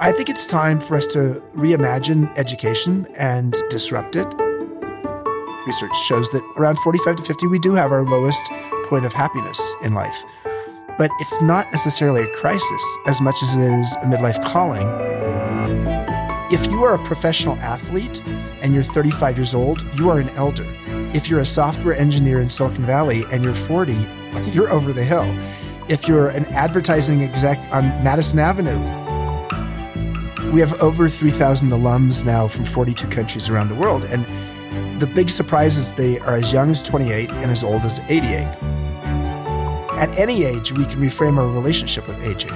I 0.00 0.12
think 0.12 0.28
it's 0.28 0.46
time 0.46 0.78
for 0.78 0.96
us 0.96 1.08
to 1.08 1.42
reimagine 1.54 2.32
education 2.38 3.08
and 3.16 3.52
disrupt 3.68 4.14
it. 4.14 4.32
Research 5.66 5.98
shows 6.06 6.30
that 6.30 6.42
around 6.56 6.78
45 6.78 7.16
to 7.16 7.22
50, 7.24 7.48
we 7.48 7.58
do 7.58 7.74
have 7.74 7.90
our 7.90 8.04
lowest 8.04 8.46
point 8.84 9.04
of 9.04 9.12
happiness 9.12 9.60
in 9.82 9.94
life. 9.94 10.24
But 10.98 11.10
it's 11.18 11.42
not 11.42 11.72
necessarily 11.72 12.22
a 12.22 12.28
crisis 12.28 12.98
as 13.08 13.20
much 13.20 13.42
as 13.42 13.56
it 13.56 13.60
is 13.60 13.96
a 13.96 14.06
midlife 14.06 14.40
calling. 14.44 14.86
If 16.52 16.68
you 16.68 16.84
are 16.84 16.94
a 16.94 17.04
professional 17.04 17.56
athlete 17.56 18.22
and 18.62 18.72
you're 18.72 18.84
35 18.84 19.36
years 19.36 19.52
old, 19.52 19.84
you 19.96 20.10
are 20.10 20.20
an 20.20 20.28
elder. 20.30 20.66
If 21.12 21.28
you're 21.28 21.40
a 21.40 21.46
software 21.46 21.94
engineer 21.94 22.40
in 22.40 22.48
Silicon 22.48 22.86
Valley 22.86 23.24
and 23.32 23.42
you're 23.42 23.52
40, 23.52 23.94
you're 24.52 24.70
over 24.70 24.92
the 24.92 25.02
hill. 25.02 25.26
If 25.88 26.06
you're 26.06 26.28
an 26.28 26.44
advertising 26.54 27.24
exec 27.24 27.58
on 27.72 27.82
Madison 28.04 28.38
Avenue, 28.38 29.07
we 30.52 30.60
have 30.60 30.80
over 30.80 31.08
3,000 31.08 31.70
alums 31.70 32.24
now 32.24 32.48
from 32.48 32.64
42 32.64 33.06
countries 33.08 33.48
around 33.48 33.68
the 33.68 33.74
world. 33.74 34.04
And 34.06 34.24
the 35.00 35.06
big 35.06 35.30
surprise 35.30 35.76
is 35.76 35.92
they 35.92 36.18
are 36.20 36.34
as 36.34 36.52
young 36.52 36.70
as 36.70 36.82
28 36.82 37.30
and 37.30 37.50
as 37.50 37.62
old 37.62 37.82
as 37.82 38.00
88. 38.08 38.46
At 39.98 40.16
any 40.18 40.44
age, 40.44 40.72
we 40.72 40.86
can 40.86 41.00
reframe 41.00 41.38
our 41.38 41.48
relationship 41.48 42.06
with 42.08 42.24
aging. 42.26 42.52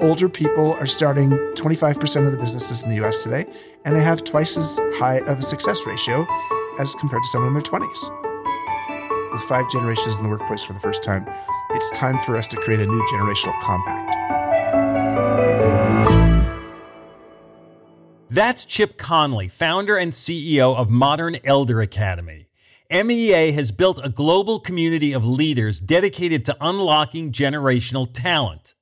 Older 0.00 0.28
people 0.28 0.74
are 0.74 0.86
starting 0.86 1.30
25% 1.30 2.26
of 2.26 2.32
the 2.32 2.38
businesses 2.38 2.82
in 2.82 2.90
the 2.90 3.04
US 3.04 3.22
today, 3.22 3.46
and 3.84 3.94
they 3.94 4.02
have 4.02 4.24
twice 4.24 4.56
as 4.56 4.78
high 4.94 5.18
of 5.26 5.38
a 5.38 5.42
success 5.42 5.86
ratio 5.86 6.26
as 6.78 6.94
compared 6.94 7.22
to 7.22 7.28
someone 7.28 7.48
in 7.48 7.54
their 7.54 7.62
20s. 7.62 9.32
With 9.32 9.42
five 9.42 9.68
generations 9.70 10.16
in 10.16 10.22
the 10.22 10.28
workplace 10.28 10.62
for 10.62 10.72
the 10.72 10.80
first 10.80 11.02
time, 11.02 11.26
it's 11.70 11.90
time 11.98 12.18
for 12.20 12.36
us 12.36 12.46
to 12.48 12.56
create 12.56 12.80
a 12.80 12.86
new 12.86 13.06
generational 13.12 13.58
compact. 13.60 14.43
That's 18.34 18.64
Chip 18.64 18.98
Conley, 18.98 19.46
founder 19.46 19.96
and 19.96 20.10
CEO 20.10 20.74
of 20.74 20.90
Modern 20.90 21.36
Elder 21.44 21.80
Academy. 21.80 22.48
MEA 22.90 23.52
has 23.52 23.70
built 23.70 24.00
a 24.02 24.08
global 24.08 24.58
community 24.58 25.12
of 25.12 25.24
leaders 25.24 25.78
dedicated 25.78 26.44
to 26.46 26.56
unlocking 26.60 27.30
generational 27.30 28.08
talent. 28.12 28.74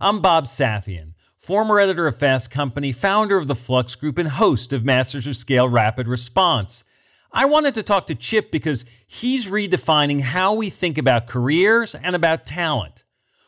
I'm 0.00 0.20
Bob 0.20 0.46
Safian, 0.46 1.12
former 1.36 1.78
editor 1.78 2.08
of 2.08 2.18
Fast 2.18 2.50
Company, 2.50 2.90
founder 2.90 3.36
of 3.36 3.46
the 3.46 3.54
Flux 3.54 3.94
Group, 3.94 4.18
and 4.18 4.30
host 4.30 4.72
of 4.72 4.84
Masters 4.84 5.28
of 5.28 5.36
Scale 5.36 5.68
Rapid 5.68 6.08
Response. 6.08 6.82
I 7.30 7.44
wanted 7.44 7.76
to 7.76 7.84
talk 7.84 8.08
to 8.08 8.16
Chip 8.16 8.50
because 8.50 8.84
he's 9.06 9.46
redefining 9.46 10.22
how 10.22 10.54
we 10.54 10.70
think 10.70 10.98
about 10.98 11.28
careers 11.28 11.94
and 11.94 12.16
about 12.16 12.46
talent. 12.46 13.04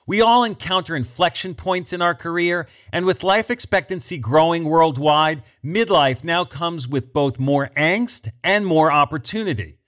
We 0.07 0.21
all 0.21 0.45
encounter 0.45 0.97
inflection 0.97 1.55
points 1.55 1.93
in 1.93 2.03
our 2.03 2.15
career, 2.15 2.67
and 2.93 3.07
with 3.07 3.23
life 3.23 3.51
expectancy 3.51 4.19
growing 4.19 4.65
worldwide, 4.65 5.43
midlife 5.65 6.25
now 6.25 6.45
comes 6.45 6.89
with 6.89 7.13
both 7.13 7.39
more 7.39 7.71
angst 7.77 8.31
and 8.43 8.67
more 8.67 8.91
opportunity. 8.91 9.79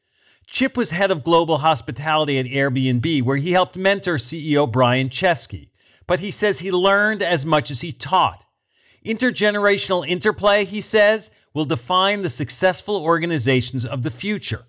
Chip 0.47 0.77
was 0.77 0.91
head 0.91 1.11
of 1.11 1.25
global 1.25 1.59
hospitality 1.59 2.39
at 2.39 2.47
Airbnb, 2.47 3.23
where 3.23 3.39
he 3.39 3.53
helped 3.53 3.77
mentor 3.77 4.17
CEO 4.17 4.71
Brian 4.71 5.09
Chesky. 5.09 5.71
But 6.06 6.21
he 6.21 6.31
says 6.31 6.59
he 6.59 6.71
learned 6.71 7.23
as 7.23 7.47
much 7.47 7.71
as 7.71 7.81
he 7.81 7.91
taught. 7.91 8.44
Intergenerational 9.05 10.06
interplay, 10.06 10.65
he 10.65 10.81
says, 10.81 11.31
will 11.55 11.65
define 11.65 12.23
the 12.23 12.29
successful 12.29 12.97
organizations 12.97 13.87
of 13.87 14.03
the 14.03 14.11
future. 14.11 14.67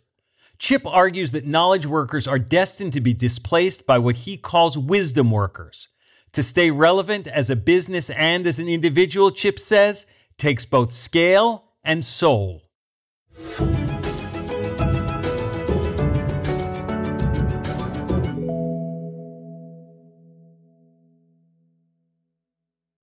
Chip 0.63 0.87
argues 0.87 1.33
that 1.33 1.45
knowledge 1.45 1.85
workers 1.85 2.25
are 2.25 2.39
destined 2.39 2.93
to 2.93 3.01
be 3.01 3.13
displaced 3.13 3.85
by 3.85 3.97
what 3.97 4.15
he 4.15 4.37
calls 4.37 4.77
wisdom 4.77 5.29
workers. 5.29 5.89
To 6.31 6.41
stay 6.41 6.71
relevant 6.71 7.27
as 7.27 7.49
a 7.49 7.57
business 7.57 8.09
and 8.11 8.47
as 8.47 8.59
an 8.59 8.69
individual, 8.69 9.29
Chip 9.29 9.59
says, 9.59 10.05
takes 10.37 10.65
both 10.65 10.93
scale 10.93 11.65
and 11.83 12.05
soul. 12.05 12.61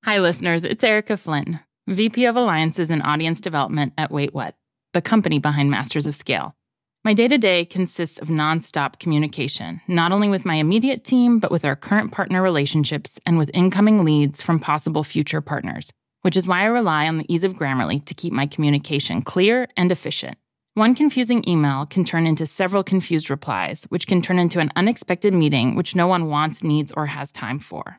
Hi, 0.06 0.18
listeners. 0.18 0.64
It's 0.64 0.82
Erica 0.82 1.18
Flynn, 1.18 1.60
VP 1.88 2.24
of 2.24 2.36
Alliances 2.36 2.90
and 2.90 3.02
Audience 3.02 3.42
Development 3.42 3.92
at 3.98 4.10
Wait 4.10 4.32
What, 4.32 4.54
the 4.94 5.02
company 5.02 5.38
behind 5.38 5.70
Masters 5.70 6.06
of 6.06 6.14
Scale. 6.14 6.54
My 7.02 7.14
day 7.14 7.28
to 7.28 7.38
day 7.38 7.64
consists 7.64 8.18
of 8.18 8.28
nonstop 8.28 8.98
communication, 8.98 9.80
not 9.88 10.12
only 10.12 10.28
with 10.28 10.44
my 10.44 10.56
immediate 10.56 11.02
team, 11.02 11.38
but 11.38 11.50
with 11.50 11.64
our 11.64 11.74
current 11.74 12.12
partner 12.12 12.42
relationships 12.42 13.18
and 13.24 13.38
with 13.38 13.50
incoming 13.54 14.04
leads 14.04 14.42
from 14.42 14.60
possible 14.60 15.02
future 15.02 15.40
partners, 15.40 15.90
which 16.20 16.36
is 16.36 16.46
why 16.46 16.60
I 16.60 16.66
rely 16.66 17.08
on 17.08 17.16
the 17.16 17.32
ease 17.32 17.42
of 17.42 17.54
Grammarly 17.54 18.04
to 18.04 18.12
keep 18.12 18.34
my 18.34 18.46
communication 18.46 19.22
clear 19.22 19.66
and 19.78 19.90
efficient. 19.90 20.36
One 20.74 20.94
confusing 20.94 21.42
email 21.48 21.86
can 21.86 22.04
turn 22.04 22.26
into 22.26 22.44
several 22.46 22.84
confused 22.84 23.30
replies, 23.30 23.86
which 23.88 24.06
can 24.06 24.20
turn 24.20 24.38
into 24.38 24.60
an 24.60 24.70
unexpected 24.76 25.32
meeting 25.32 25.76
which 25.76 25.96
no 25.96 26.06
one 26.06 26.28
wants, 26.28 26.62
needs, 26.62 26.92
or 26.92 27.06
has 27.06 27.32
time 27.32 27.60
for. 27.60 27.98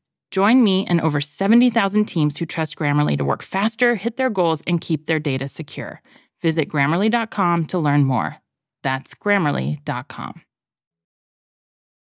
Join 0.31 0.63
me 0.63 0.85
and 0.87 0.99
over 1.01 1.21
70,000 1.21 2.05
teams 2.05 2.37
who 2.37 2.45
trust 2.45 2.77
Grammarly 2.77 3.17
to 3.17 3.25
work 3.25 3.43
faster, 3.43 3.95
hit 3.95 4.15
their 4.15 4.29
goals, 4.29 4.63
and 4.65 4.81
keep 4.81 5.05
their 5.05 5.19
data 5.19 5.47
secure. 5.47 6.01
Visit 6.41 6.69
grammarly.com 6.69 7.65
to 7.65 7.77
learn 7.77 8.05
more. 8.05 8.37
That's 8.81 9.13
grammarly.com. 9.13 10.41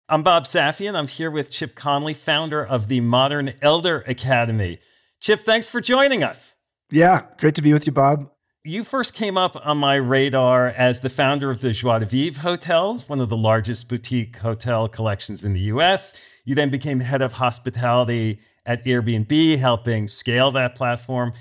I'm 0.08 0.22
Bob 0.22 0.44
Safian. 0.44 0.96
I'm 0.96 1.06
here 1.06 1.30
with 1.30 1.50
Chip 1.50 1.76
Conley, 1.76 2.14
founder 2.14 2.64
of 2.64 2.88
the 2.88 3.00
Modern 3.00 3.54
Elder 3.62 4.02
Academy. 4.08 4.78
Chip, 5.20 5.44
thanks 5.44 5.66
for 5.66 5.80
joining 5.80 6.24
us. 6.24 6.56
Yeah, 6.90 7.26
great 7.38 7.54
to 7.56 7.62
be 7.62 7.72
with 7.72 7.86
you, 7.86 7.92
Bob. 7.92 8.28
You 8.62 8.84
first 8.84 9.14
came 9.14 9.38
up 9.38 9.56
on 9.64 9.78
my 9.78 9.94
radar 9.94 10.66
as 10.66 11.00
the 11.00 11.08
founder 11.08 11.50
of 11.50 11.62
the 11.62 11.72
Joie 11.72 12.00
de 12.00 12.04
Vivre 12.04 12.42
Hotels, 12.42 13.08
one 13.08 13.18
of 13.18 13.30
the 13.30 13.36
largest 13.36 13.88
boutique 13.88 14.36
hotel 14.36 14.86
collections 14.86 15.46
in 15.46 15.54
the 15.54 15.60
US. 15.60 16.12
You 16.44 16.54
then 16.54 16.68
became 16.68 17.00
head 17.00 17.22
of 17.22 17.32
hospitality 17.32 18.38
at 18.66 18.84
Airbnb, 18.84 19.56
helping 19.56 20.08
scale 20.08 20.50
that 20.50 20.74
platform. 20.74 21.32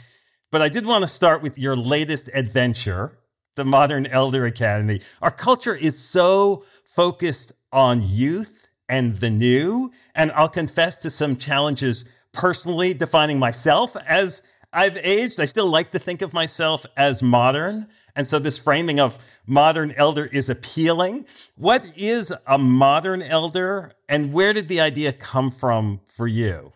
But 0.49 0.61
I 0.61 0.69
did 0.69 0.85
want 0.85 1.01
to 1.01 1.09
start 1.09 1.41
with 1.41 1.57
your 1.57 1.75
latest 1.75 2.29
adventure, 2.33 3.17
the 3.57 3.65
Modern 3.65 4.05
Elder 4.05 4.45
Academy. 4.45 5.01
Our 5.21 5.31
culture 5.31 5.75
is 5.75 5.99
so 5.99 6.63
focused 6.85 7.51
on 7.73 8.01
youth 8.01 8.69
and 8.87 9.17
the 9.17 9.29
new. 9.29 9.91
And 10.15 10.31
I'll 10.31 10.47
confess 10.47 10.97
to 10.99 11.09
some 11.09 11.35
challenges 11.35 12.05
personally 12.31 12.93
defining 12.93 13.39
myself 13.39 13.97
as 14.07 14.41
I've 14.71 14.97
aged. 14.97 15.39
I 15.39 15.45
still 15.45 15.67
like 15.67 15.91
to 15.91 15.99
think 15.99 16.21
of 16.21 16.33
myself 16.33 16.85
as 16.95 17.23
modern. 17.23 17.87
And 18.15 18.27
so 18.27 18.39
this 18.39 18.59
framing 18.59 18.99
of 18.99 19.17
modern 19.47 19.93
elder 19.97 20.25
is 20.25 20.49
appealing. 20.49 21.25
What 21.55 21.85
is 21.95 22.33
a 22.45 22.57
modern 22.57 23.21
elder 23.21 23.93
and 24.07 24.33
where 24.33 24.53
did 24.53 24.67
the 24.67 24.81
idea 24.81 25.13
come 25.13 25.51
from 25.51 26.01
for 26.07 26.27
you? 26.27 26.73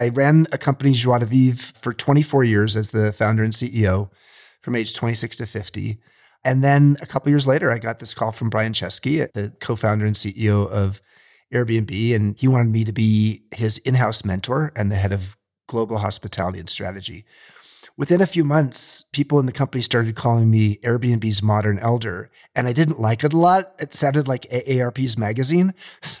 I 0.00 0.08
ran 0.08 0.46
a 0.52 0.58
company, 0.58 0.92
Joie 0.92 1.18
de 1.18 1.26
Vivre, 1.26 1.72
for 1.80 1.92
24 1.92 2.44
years 2.44 2.76
as 2.76 2.90
the 2.90 3.12
founder 3.12 3.42
and 3.42 3.52
CEO 3.52 4.10
from 4.60 4.74
age 4.74 4.94
26 4.94 5.36
to 5.36 5.46
50. 5.46 6.00
And 6.44 6.62
then 6.62 6.96
a 7.02 7.06
couple 7.06 7.30
years 7.30 7.46
later, 7.46 7.72
I 7.72 7.78
got 7.78 7.98
this 7.98 8.14
call 8.14 8.30
from 8.30 8.50
Brian 8.50 8.72
Chesky, 8.72 9.26
the 9.32 9.54
co 9.60 9.74
founder 9.74 10.04
and 10.04 10.14
CEO 10.14 10.68
of 10.68 11.00
Airbnb. 11.52 12.14
And 12.14 12.38
he 12.38 12.46
wanted 12.46 12.70
me 12.70 12.84
to 12.84 12.92
be 12.92 13.42
his 13.54 13.78
in 13.78 13.94
house 13.94 14.24
mentor 14.24 14.72
and 14.76 14.92
the 14.92 14.96
head 14.96 15.12
of 15.12 15.36
global 15.66 15.98
hospitality 15.98 16.58
and 16.58 16.68
strategy. 16.68 17.24
Within 17.98 18.20
a 18.20 18.26
few 18.26 18.44
months, 18.44 19.04
people 19.04 19.40
in 19.40 19.46
the 19.46 19.52
company 19.52 19.80
started 19.80 20.14
calling 20.14 20.50
me 20.50 20.76
Airbnb's 20.78 21.42
modern 21.42 21.78
elder, 21.78 22.30
and 22.54 22.68
I 22.68 22.74
didn't 22.74 23.00
like 23.00 23.24
it 23.24 23.32
a 23.32 23.38
lot. 23.38 23.72
It 23.78 23.94
sounded 23.94 24.28
like 24.28 24.42
AARP's 24.50 25.16
magazine. 25.16 25.72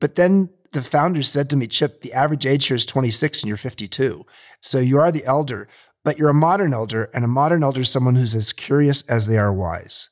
but 0.00 0.16
then 0.16 0.50
the 0.72 0.82
founders 0.82 1.30
said 1.30 1.48
to 1.50 1.56
me, 1.56 1.66
Chip, 1.66 2.02
the 2.02 2.12
average 2.12 2.44
age 2.44 2.66
here 2.66 2.76
is 2.76 2.84
26 2.84 3.42
and 3.42 3.48
you're 3.48 3.56
52. 3.56 4.26
So 4.60 4.78
you 4.78 4.98
are 4.98 5.10
the 5.10 5.24
elder, 5.24 5.66
but 6.04 6.18
you're 6.18 6.28
a 6.28 6.34
modern 6.34 6.74
elder, 6.74 7.08
and 7.14 7.24
a 7.24 7.28
modern 7.28 7.62
elder 7.62 7.80
is 7.80 7.88
someone 7.88 8.16
who's 8.16 8.34
as 8.34 8.52
curious 8.52 9.00
as 9.08 9.26
they 9.26 9.38
are 9.38 9.52
wise. 9.52 10.10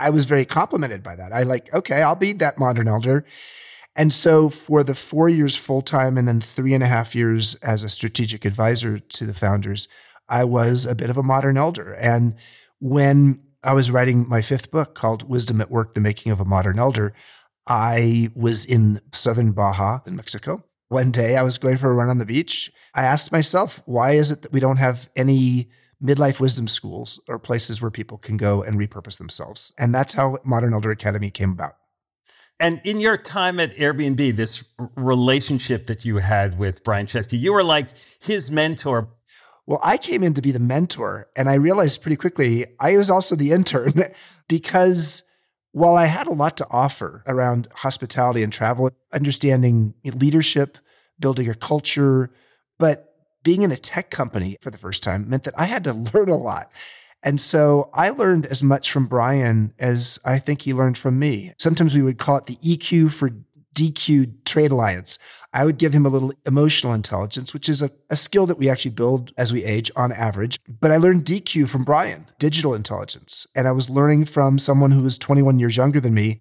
I 0.00 0.10
was 0.10 0.24
very 0.24 0.44
complimented 0.44 1.02
by 1.04 1.14
that. 1.14 1.32
I 1.32 1.44
like, 1.44 1.72
okay, 1.72 2.02
I'll 2.02 2.16
be 2.16 2.32
that 2.32 2.58
modern 2.58 2.88
elder. 2.88 3.24
And 3.96 4.12
so 4.12 4.48
for 4.48 4.82
the 4.82 4.94
four 4.94 5.28
years 5.28 5.56
full 5.56 5.82
time 5.82 6.16
and 6.16 6.26
then 6.26 6.40
three 6.40 6.74
and 6.74 6.82
a 6.82 6.86
half 6.86 7.14
years 7.14 7.56
as 7.56 7.82
a 7.82 7.88
strategic 7.88 8.44
advisor 8.44 8.98
to 8.98 9.26
the 9.26 9.34
founders, 9.34 9.88
I 10.28 10.44
was 10.44 10.86
a 10.86 10.94
bit 10.94 11.10
of 11.10 11.16
a 11.16 11.22
modern 11.22 11.56
elder. 11.56 11.94
And 11.94 12.36
when 12.78 13.42
I 13.62 13.74
was 13.74 13.90
writing 13.90 14.28
my 14.28 14.40
fifth 14.42 14.70
book 14.70 14.94
called 14.94 15.28
Wisdom 15.28 15.60
at 15.60 15.70
Work 15.70 15.94
The 15.94 16.00
Making 16.00 16.32
of 16.32 16.40
a 16.40 16.44
Modern 16.44 16.78
Elder, 16.78 17.12
I 17.66 18.30
was 18.34 18.64
in 18.64 19.00
southern 19.12 19.52
Baja 19.52 20.00
in 20.06 20.16
Mexico. 20.16 20.64
One 20.88 21.10
day 21.10 21.36
I 21.36 21.42
was 21.42 21.58
going 21.58 21.76
for 21.76 21.90
a 21.90 21.94
run 21.94 22.08
on 22.08 22.18
the 22.18 22.26
beach. 22.26 22.72
I 22.94 23.04
asked 23.04 23.30
myself, 23.32 23.82
why 23.84 24.12
is 24.12 24.32
it 24.32 24.42
that 24.42 24.52
we 24.52 24.60
don't 24.60 24.78
have 24.78 25.10
any 25.14 25.68
midlife 26.02 26.40
wisdom 26.40 26.68
schools 26.68 27.20
or 27.28 27.38
places 27.38 27.82
where 27.82 27.90
people 27.90 28.18
can 28.18 28.36
go 28.36 28.62
and 28.62 28.78
repurpose 28.78 29.18
themselves? 29.18 29.74
And 29.78 29.94
that's 29.94 30.14
how 30.14 30.38
Modern 30.42 30.72
Elder 30.72 30.90
Academy 30.90 31.30
came 31.30 31.52
about. 31.52 31.74
And 32.60 32.82
in 32.84 33.00
your 33.00 33.16
time 33.16 33.58
at 33.58 33.74
Airbnb, 33.76 34.36
this 34.36 34.64
relationship 34.94 35.86
that 35.86 36.04
you 36.04 36.18
had 36.18 36.58
with 36.58 36.84
Brian 36.84 37.06
Chesky, 37.06 37.40
you 37.40 37.54
were 37.54 37.64
like 37.64 37.88
his 38.20 38.50
mentor. 38.50 39.08
Well, 39.66 39.80
I 39.82 39.96
came 39.96 40.22
in 40.22 40.34
to 40.34 40.42
be 40.42 40.52
the 40.52 40.60
mentor, 40.60 41.28
and 41.34 41.48
I 41.48 41.54
realized 41.54 42.02
pretty 42.02 42.16
quickly 42.16 42.66
I 42.78 42.98
was 42.98 43.08
also 43.08 43.34
the 43.34 43.52
intern 43.52 43.94
because 44.48 45.22
while 45.72 45.96
I 45.96 46.04
had 46.04 46.26
a 46.26 46.32
lot 46.32 46.58
to 46.58 46.66
offer 46.70 47.22
around 47.26 47.68
hospitality 47.76 48.42
and 48.42 48.52
travel, 48.52 48.90
understanding 49.14 49.94
leadership, 50.04 50.76
building 51.18 51.48
a 51.48 51.54
culture, 51.54 52.30
but 52.78 53.14
being 53.42 53.62
in 53.62 53.72
a 53.72 53.76
tech 53.76 54.10
company 54.10 54.58
for 54.60 54.70
the 54.70 54.78
first 54.78 55.02
time 55.02 55.30
meant 55.30 55.44
that 55.44 55.54
I 55.58 55.64
had 55.64 55.84
to 55.84 55.92
learn 56.14 56.28
a 56.28 56.36
lot. 56.36 56.70
And 57.22 57.40
so 57.40 57.90
I 57.92 58.10
learned 58.10 58.46
as 58.46 58.62
much 58.62 58.90
from 58.90 59.06
Brian 59.06 59.74
as 59.78 60.18
I 60.24 60.38
think 60.38 60.62
he 60.62 60.72
learned 60.72 60.96
from 60.96 61.18
me. 61.18 61.52
Sometimes 61.58 61.94
we 61.94 62.02
would 62.02 62.18
call 62.18 62.36
it 62.36 62.46
the 62.46 62.56
EQ 62.56 63.12
for 63.12 63.30
DQ 63.74 64.44
trade 64.44 64.70
alliance. 64.70 65.18
I 65.52 65.64
would 65.64 65.78
give 65.78 65.92
him 65.92 66.06
a 66.06 66.08
little 66.08 66.32
emotional 66.46 66.92
intelligence, 66.92 67.52
which 67.52 67.68
is 67.68 67.82
a, 67.82 67.90
a, 68.08 68.16
skill 68.16 68.46
that 68.46 68.58
we 68.58 68.68
actually 68.68 68.92
build 68.92 69.32
as 69.36 69.52
we 69.52 69.64
age 69.64 69.90
on 69.96 70.12
average. 70.12 70.58
But 70.68 70.92
I 70.92 70.96
learned 70.96 71.24
DQ 71.24 71.68
from 71.68 71.84
Brian, 71.84 72.26
digital 72.38 72.74
intelligence. 72.74 73.46
And 73.54 73.66
I 73.66 73.72
was 73.72 73.90
learning 73.90 74.26
from 74.26 74.58
someone 74.58 74.92
who 74.92 75.02
was 75.02 75.18
21 75.18 75.58
years 75.58 75.76
younger 75.76 76.00
than 76.00 76.14
me. 76.14 76.40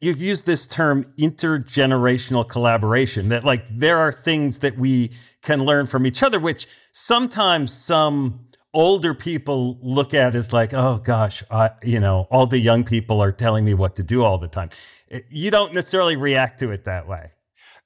You've 0.00 0.20
used 0.20 0.44
this 0.44 0.66
term 0.66 1.12
intergenerational 1.18 2.46
collaboration, 2.46 3.28
that 3.28 3.44
like 3.44 3.64
there 3.70 3.98
are 3.98 4.12
things 4.12 4.58
that 4.58 4.76
we 4.76 5.12
can 5.42 5.64
learn 5.64 5.86
from 5.86 6.04
each 6.04 6.22
other, 6.22 6.38
which 6.38 6.66
sometimes 6.92 7.72
some 7.72 8.45
older 8.76 9.14
people 9.14 9.78
look 9.80 10.12
at 10.12 10.34
as 10.34 10.52
like, 10.52 10.74
oh 10.74 10.98
gosh, 10.98 11.42
I, 11.50 11.70
you 11.82 11.98
know, 11.98 12.28
all 12.30 12.46
the 12.46 12.58
young 12.58 12.84
people 12.84 13.22
are 13.22 13.32
telling 13.32 13.64
me 13.64 13.72
what 13.72 13.96
to 13.96 14.02
do 14.02 14.22
all 14.22 14.36
the 14.36 14.48
time. 14.48 14.68
Eh, 15.10 15.22
you 15.30 15.50
don't 15.50 15.72
necessarily 15.72 16.14
react 16.14 16.60
to 16.60 16.70
it 16.70 16.84
that 16.84 17.08
way. 17.08 17.30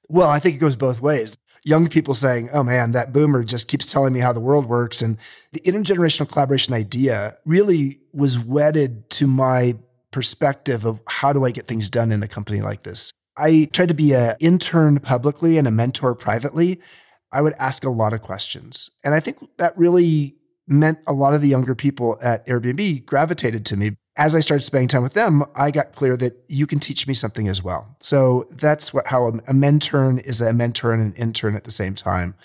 Well, 0.09 0.29
I 0.29 0.39
think 0.39 0.55
it 0.55 0.59
goes 0.59 0.75
both 0.75 1.01
ways. 1.01 1.37
Young 1.63 1.87
people 1.87 2.13
saying, 2.13 2.49
oh 2.51 2.61
man, 2.61 2.91
that 2.91 3.13
boomer 3.13 3.43
just 3.45 3.69
keeps 3.69 3.89
telling 3.89 4.11
me 4.11 4.19
how 4.19 4.33
the 4.33 4.41
world 4.41 4.65
works. 4.65 5.01
And 5.01 5.17
the 5.53 5.61
intergenerational 5.61 6.29
collaboration 6.29 6.73
idea 6.73 7.37
really 7.45 8.01
was 8.11 8.37
wedded 8.37 9.09
to 9.11 9.27
my 9.27 9.75
perspective 10.11 10.83
of 10.83 10.99
how 11.07 11.31
do 11.31 11.45
I 11.45 11.51
get 11.51 11.67
things 11.67 11.89
done 11.89 12.11
in 12.11 12.21
a 12.21 12.27
company 12.27 12.61
like 12.61 12.83
this. 12.83 13.13
I 13.37 13.69
tried 13.71 13.87
to 13.87 13.93
be 13.93 14.13
an 14.13 14.35
intern 14.41 14.99
publicly 14.99 15.57
and 15.57 15.69
a 15.69 15.71
mentor 15.71 16.15
privately. 16.15 16.81
I 17.31 17.41
would 17.41 17.53
ask 17.53 17.85
a 17.85 17.89
lot 17.89 18.11
of 18.11 18.21
questions. 18.21 18.89
And 19.05 19.13
I 19.13 19.21
think 19.21 19.37
that 19.57 19.77
really 19.77 20.35
meant 20.71 20.99
a 21.05 21.13
lot 21.13 21.33
of 21.33 21.41
the 21.41 21.47
younger 21.47 21.75
people 21.75 22.17
at 22.21 22.45
Airbnb 22.47 23.05
gravitated 23.05 23.65
to 23.67 23.77
me. 23.77 23.97
As 24.17 24.35
I 24.35 24.39
started 24.39 24.63
spending 24.63 24.87
time 24.87 25.03
with 25.03 25.13
them, 25.13 25.43
I 25.55 25.71
got 25.71 25.93
clear 25.93 26.17
that 26.17 26.43
you 26.47 26.67
can 26.67 26.79
teach 26.79 27.07
me 27.07 27.13
something 27.13 27.47
as 27.47 27.63
well. 27.63 27.95
So 27.99 28.45
that's 28.49 28.93
what 28.93 29.07
how 29.07 29.25
a, 29.25 29.33
a 29.47 29.53
mentor 29.53 30.19
is 30.19 30.41
a 30.41 30.53
mentor 30.53 30.93
and 30.93 31.01
an 31.01 31.13
intern 31.13 31.55
at 31.55 31.63
the 31.63 31.71
same 31.71 31.95
time. 31.95 32.35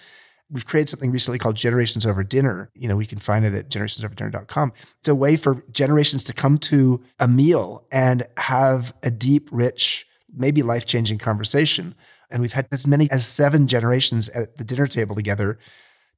We've 0.48 0.66
created 0.66 0.88
something 0.90 1.10
recently 1.10 1.38
called 1.38 1.56
Generations 1.56 2.06
Over 2.06 2.22
Dinner. 2.22 2.70
You 2.74 2.88
know, 2.88 2.96
we 2.96 3.06
can 3.06 3.18
find 3.18 3.44
it 3.44 3.52
at 3.52 3.68
generationsoverdinner.com. 3.68 4.72
It's 5.00 5.08
a 5.08 5.14
way 5.14 5.36
for 5.36 5.64
generations 5.72 6.22
to 6.24 6.32
come 6.32 6.58
to 6.58 7.02
a 7.18 7.26
meal 7.26 7.84
and 7.90 8.24
have 8.36 8.94
a 9.02 9.10
deep, 9.10 9.48
rich, 9.50 10.06
maybe 10.32 10.62
life 10.62 10.86
changing 10.86 11.18
conversation. 11.18 11.96
And 12.30 12.42
we've 12.42 12.52
had 12.52 12.68
as 12.70 12.86
many 12.86 13.10
as 13.10 13.26
seven 13.26 13.66
generations 13.66 14.28
at 14.30 14.56
the 14.56 14.64
dinner 14.64 14.86
table 14.86 15.16
together 15.16 15.58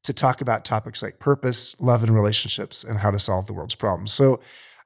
to 0.09 0.15
talk 0.15 0.41
about 0.41 0.65
topics 0.65 1.03
like 1.03 1.19
purpose, 1.19 1.79
love, 1.81 2.03
and 2.03 2.15
relationships, 2.15 2.83
and 2.83 3.01
how 3.01 3.11
to 3.11 3.19
solve 3.19 3.47
the 3.47 3.53
world's 3.53 3.75
problems. 3.75 4.11
So, 4.11 4.41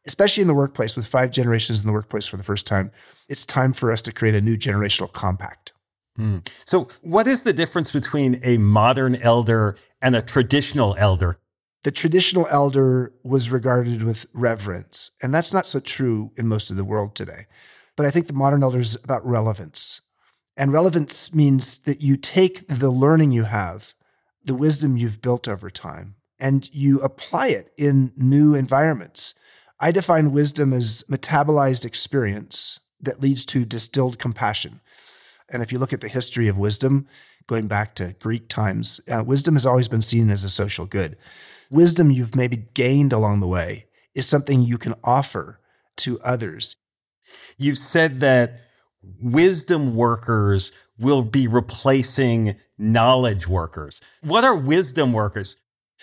especially 0.04 0.40
in 0.40 0.48
the 0.48 0.54
workplace, 0.54 0.96
with 0.96 1.06
five 1.06 1.30
generations 1.30 1.80
in 1.80 1.86
the 1.86 1.92
workplace 1.92 2.26
for 2.26 2.36
the 2.36 2.42
first 2.42 2.66
time, 2.66 2.90
it's 3.28 3.46
time 3.46 3.72
for 3.72 3.92
us 3.92 4.02
to 4.02 4.12
create 4.12 4.34
a 4.34 4.40
new 4.40 4.56
generational 4.56 5.10
compact. 5.12 5.72
Mm. 6.18 6.44
So, 6.64 6.88
what 7.02 7.28
is 7.28 7.44
the 7.44 7.52
difference 7.52 7.92
between 7.92 8.40
a 8.42 8.58
modern 8.58 9.14
elder 9.14 9.76
and 10.00 10.16
a 10.16 10.22
traditional 10.22 10.96
elder? 10.98 11.38
The 11.84 11.92
traditional 11.92 12.48
elder 12.50 13.12
was 13.22 13.52
regarded 13.52 14.02
with 14.02 14.26
reverence, 14.34 15.12
and 15.22 15.32
that's 15.32 15.52
not 15.52 15.68
so 15.68 15.78
true 15.78 16.32
in 16.36 16.48
most 16.48 16.68
of 16.68 16.76
the 16.76 16.84
world 16.84 17.14
today. 17.14 17.46
But 17.96 18.06
I 18.06 18.10
think 18.10 18.26
the 18.26 18.32
modern 18.32 18.64
elder 18.64 18.80
is 18.80 18.96
about 19.04 19.24
relevance. 19.24 20.00
And 20.56 20.72
relevance 20.72 21.32
means 21.32 21.78
that 21.80 22.00
you 22.00 22.16
take 22.16 22.66
the 22.66 22.90
learning 22.90 23.30
you 23.30 23.44
have 23.44 23.94
the 24.44 24.54
wisdom 24.54 24.96
you've 24.96 25.22
built 25.22 25.48
over 25.48 25.70
time 25.70 26.16
and 26.38 26.68
you 26.72 27.00
apply 27.00 27.48
it 27.48 27.72
in 27.76 28.12
new 28.16 28.54
environments. 28.54 29.34
I 29.78 29.92
define 29.92 30.32
wisdom 30.32 30.72
as 30.72 31.04
metabolized 31.08 31.84
experience 31.84 32.80
that 33.00 33.20
leads 33.20 33.44
to 33.46 33.64
distilled 33.64 34.18
compassion. 34.18 34.80
And 35.52 35.62
if 35.62 35.72
you 35.72 35.78
look 35.78 35.92
at 35.92 36.00
the 36.00 36.08
history 36.08 36.48
of 36.48 36.58
wisdom, 36.58 37.06
going 37.46 37.66
back 37.66 37.94
to 37.96 38.14
Greek 38.20 38.48
times, 38.48 39.00
uh, 39.10 39.22
wisdom 39.24 39.54
has 39.54 39.66
always 39.66 39.88
been 39.88 40.02
seen 40.02 40.30
as 40.30 40.44
a 40.44 40.50
social 40.50 40.86
good. 40.86 41.16
Wisdom 41.70 42.10
you've 42.10 42.36
maybe 42.36 42.68
gained 42.74 43.12
along 43.12 43.40
the 43.40 43.48
way 43.48 43.86
is 44.14 44.26
something 44.26 44.62
you 44.62 44.78
can 44.78 44.94
offer 45.04 45.60
to 45.96 46.20
others. 46.20 46.76
You've 47.56 47.78
said 47.78 48.20
that 48.20 48.60
wisdom 49.20 49.96
workers 49.96 50.72
will 51.02 51.22
be 51.22 51.46
replacing 51.46 52.56
knowledge 52.78 53.46
workers. 53.48 54.00
What 54.22 54.44
are 54.44 54.54
wisdom 54.54 55.12
workers? 55.12 55.56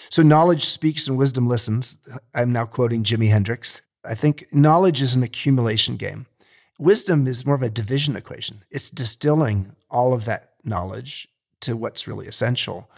So, 0.10 0.22
knowledge 0.22 0.65
speaks 0.65 1.08
and 1.08 1.18
wisdom 1.18 1.48
listens. 1.48 1.98
I'm 2.34 2.53
now 2.53 2.65
quoting 2.65 3.03
Jimi 3.03 3.29
Hendrix. 3.29 3.82
I 4.06 4.15
think 4.15 4.46
knowledge 4.53 5.01
is 5.01 5.15
an 5.15 5.24
accumulation 5.24 5.98
game. 5.98 6.25
Wisdom 6.79 7.27
is 7.27 7.46
more 7.46 7.56
of 7.56 7.62
a 7.62 7.70
division 7.70 8.15
equation, 8.15 8.63
it's 8.72 8.89
distilling 8.89 9.75
all 9.89 10.13
of 10.13 10.25
that 10.25 10.51
knowledge 10.63 11.27
to 11.62 11.75
what's 11.75 12.08
really 12.08 12.27
essential. 12.27 12.89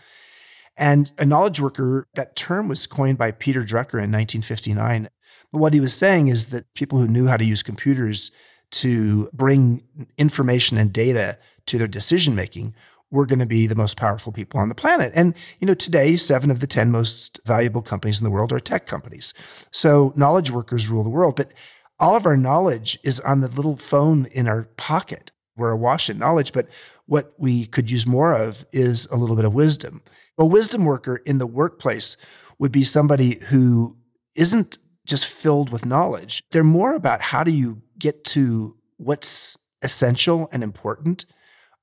And 0.78 1.12
a 1.18 1.26
knowledge 1.26 1.60
worker, 1.60 2.08
that 2.16 2.36
term 2.36 2.68
was 2.68 2.88
coined 2.88 3.18
by 3.18 3.32
Peter 3.32 3.62
Drucker 3.62 4.00
in 4.00 4.12
1959. 4.12 5.10
But 5.52 5.58
what 5.58 5.74
he 5.74 5.80
was 5.80 5.94
saying 5.94 6.28
is 6.28 6.50
that 6.50 6.74
people 6.74 7.00
who 7.00 7.08
knew 7.08 7.28
how 7.28 7.38
to 7.38 7.46
use 7.46 7.62
computers 7.64 8.32
to 8.72 9.30
bring 9.34 9.84
information 10.18 10.78
and 10.78 10.94
data 10.94 11.38
to 11.72 11.78
their 11.78 11.88
decision 11.88 12.36
making 12.36 12.76
we're 13.12 13.26
going 13.26 13.40
to 13.40 13.46
be 13.46 13.68
the 13.68 13.76
most 13.76 13.98
powerful 13.98 14.32
people 14.32 14.60
on 14.60 14.70
the 14.70 14.76
planet. 14.76 15.12
And 15.14 15.36
you 15.60 15.68
know, 15.68 15.74
today, 15.74 16.16
seven 16.16 16.50
of 16.50 16.60
the 16.60 16.68
10 16.68 16.90
most 16.90 17.40
valuable 17.46 17.82
companies 17.82 18.20
in 18.20 18.24
the 18.24 18.32
world 18.32 18.52
are 18.54 18.60
tech 18.60 18.88
companies. 18.88 19.34
So 19.70 20.14
knowledge 20.16 20.50
workers 20.50 20.90
rule 20.90 21.04
the 21.04 21.10
world, 21.10 21.36
but 21.36 21.54
all 22.00 22.16
of 22.16 22.26
our 22.26 22.38
knowledge 22.38 22.98
is 23.04 23.20
on 23.20 23.42
the 23.42 23.50
little 23.50 23.76
phone 23.76 24.26
in 24.32 24.48
our 24.48 24.64
pocket. 24.78 25.32
We're 25.58 25.72
awash 25.72 26.10
in 26.10 26.18
knowledge, 26.18 26.54
but 26.54 26.70
what 27.06 27.34
we 27.38 27.66
could 27.66 27.92
use 27.92 28.08
more 28.08 28.34
of 28.34 28.66
is 28.72 29.06
a 29.08 29.18
little 29.18 29.36
bit 29.36 29.46
of 29.46 29.54
wisdom. 29.54 30.02
A 30.38 30.46
wisdom 30.46 30.86
worker 30.86 31.18
in 31.18 31.38
the 31.38 31.46
workplace 31.46 32.16
would 32.58 32.72
be 32.72 32.84
somebody 32.84 33.40
who 33.50 33.98
isn't 34.36 34.78
just 35.06 35.26
filled 35.26 35.70
with 35.70 35.86
knowledge. 35.86 36.42
They're 36.52 36.64
more 36.64 36.96
about 36.96 37.22
how 37.22 37.44
do 37.44 37.52
you 37.52 37.82
get 38.00 38.24
to 38.26 38.78
what's 38.98 39.58
essential 39.82 40.48
and 40.54 40.64
important. 40.64 41.26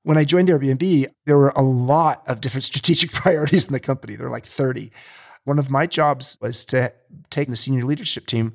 When 0.03 0.17
I 0.17 0.23
joined 0.23 0.49
Airbnb, 0.49 1.07
there 1.25 1.37
were 1.37 1.53
a 1.55 1.61
lot 1.61 2.23
of 2.27 2.41
different 2.41 2.63
strategic 2.71 3.11
priorities 3.11 3.65
in 3.65 3.73
the 3.73 3.79
company. 3.79 4.15
There 4.15 4.27
were 4.27 4.31
like 4.31 4.45
30. 4.45 4.91
One 5.43 5.59
of 5.59 5.69
my 5.69 5.87
jobs 5.87 6.37
was 6.41 6.65
to 6.65 6.93
take 7.29 7.49
the 7.49 7.55
senior 7.55 7.85
leadership 7.85 8.25
team 8.25 8.53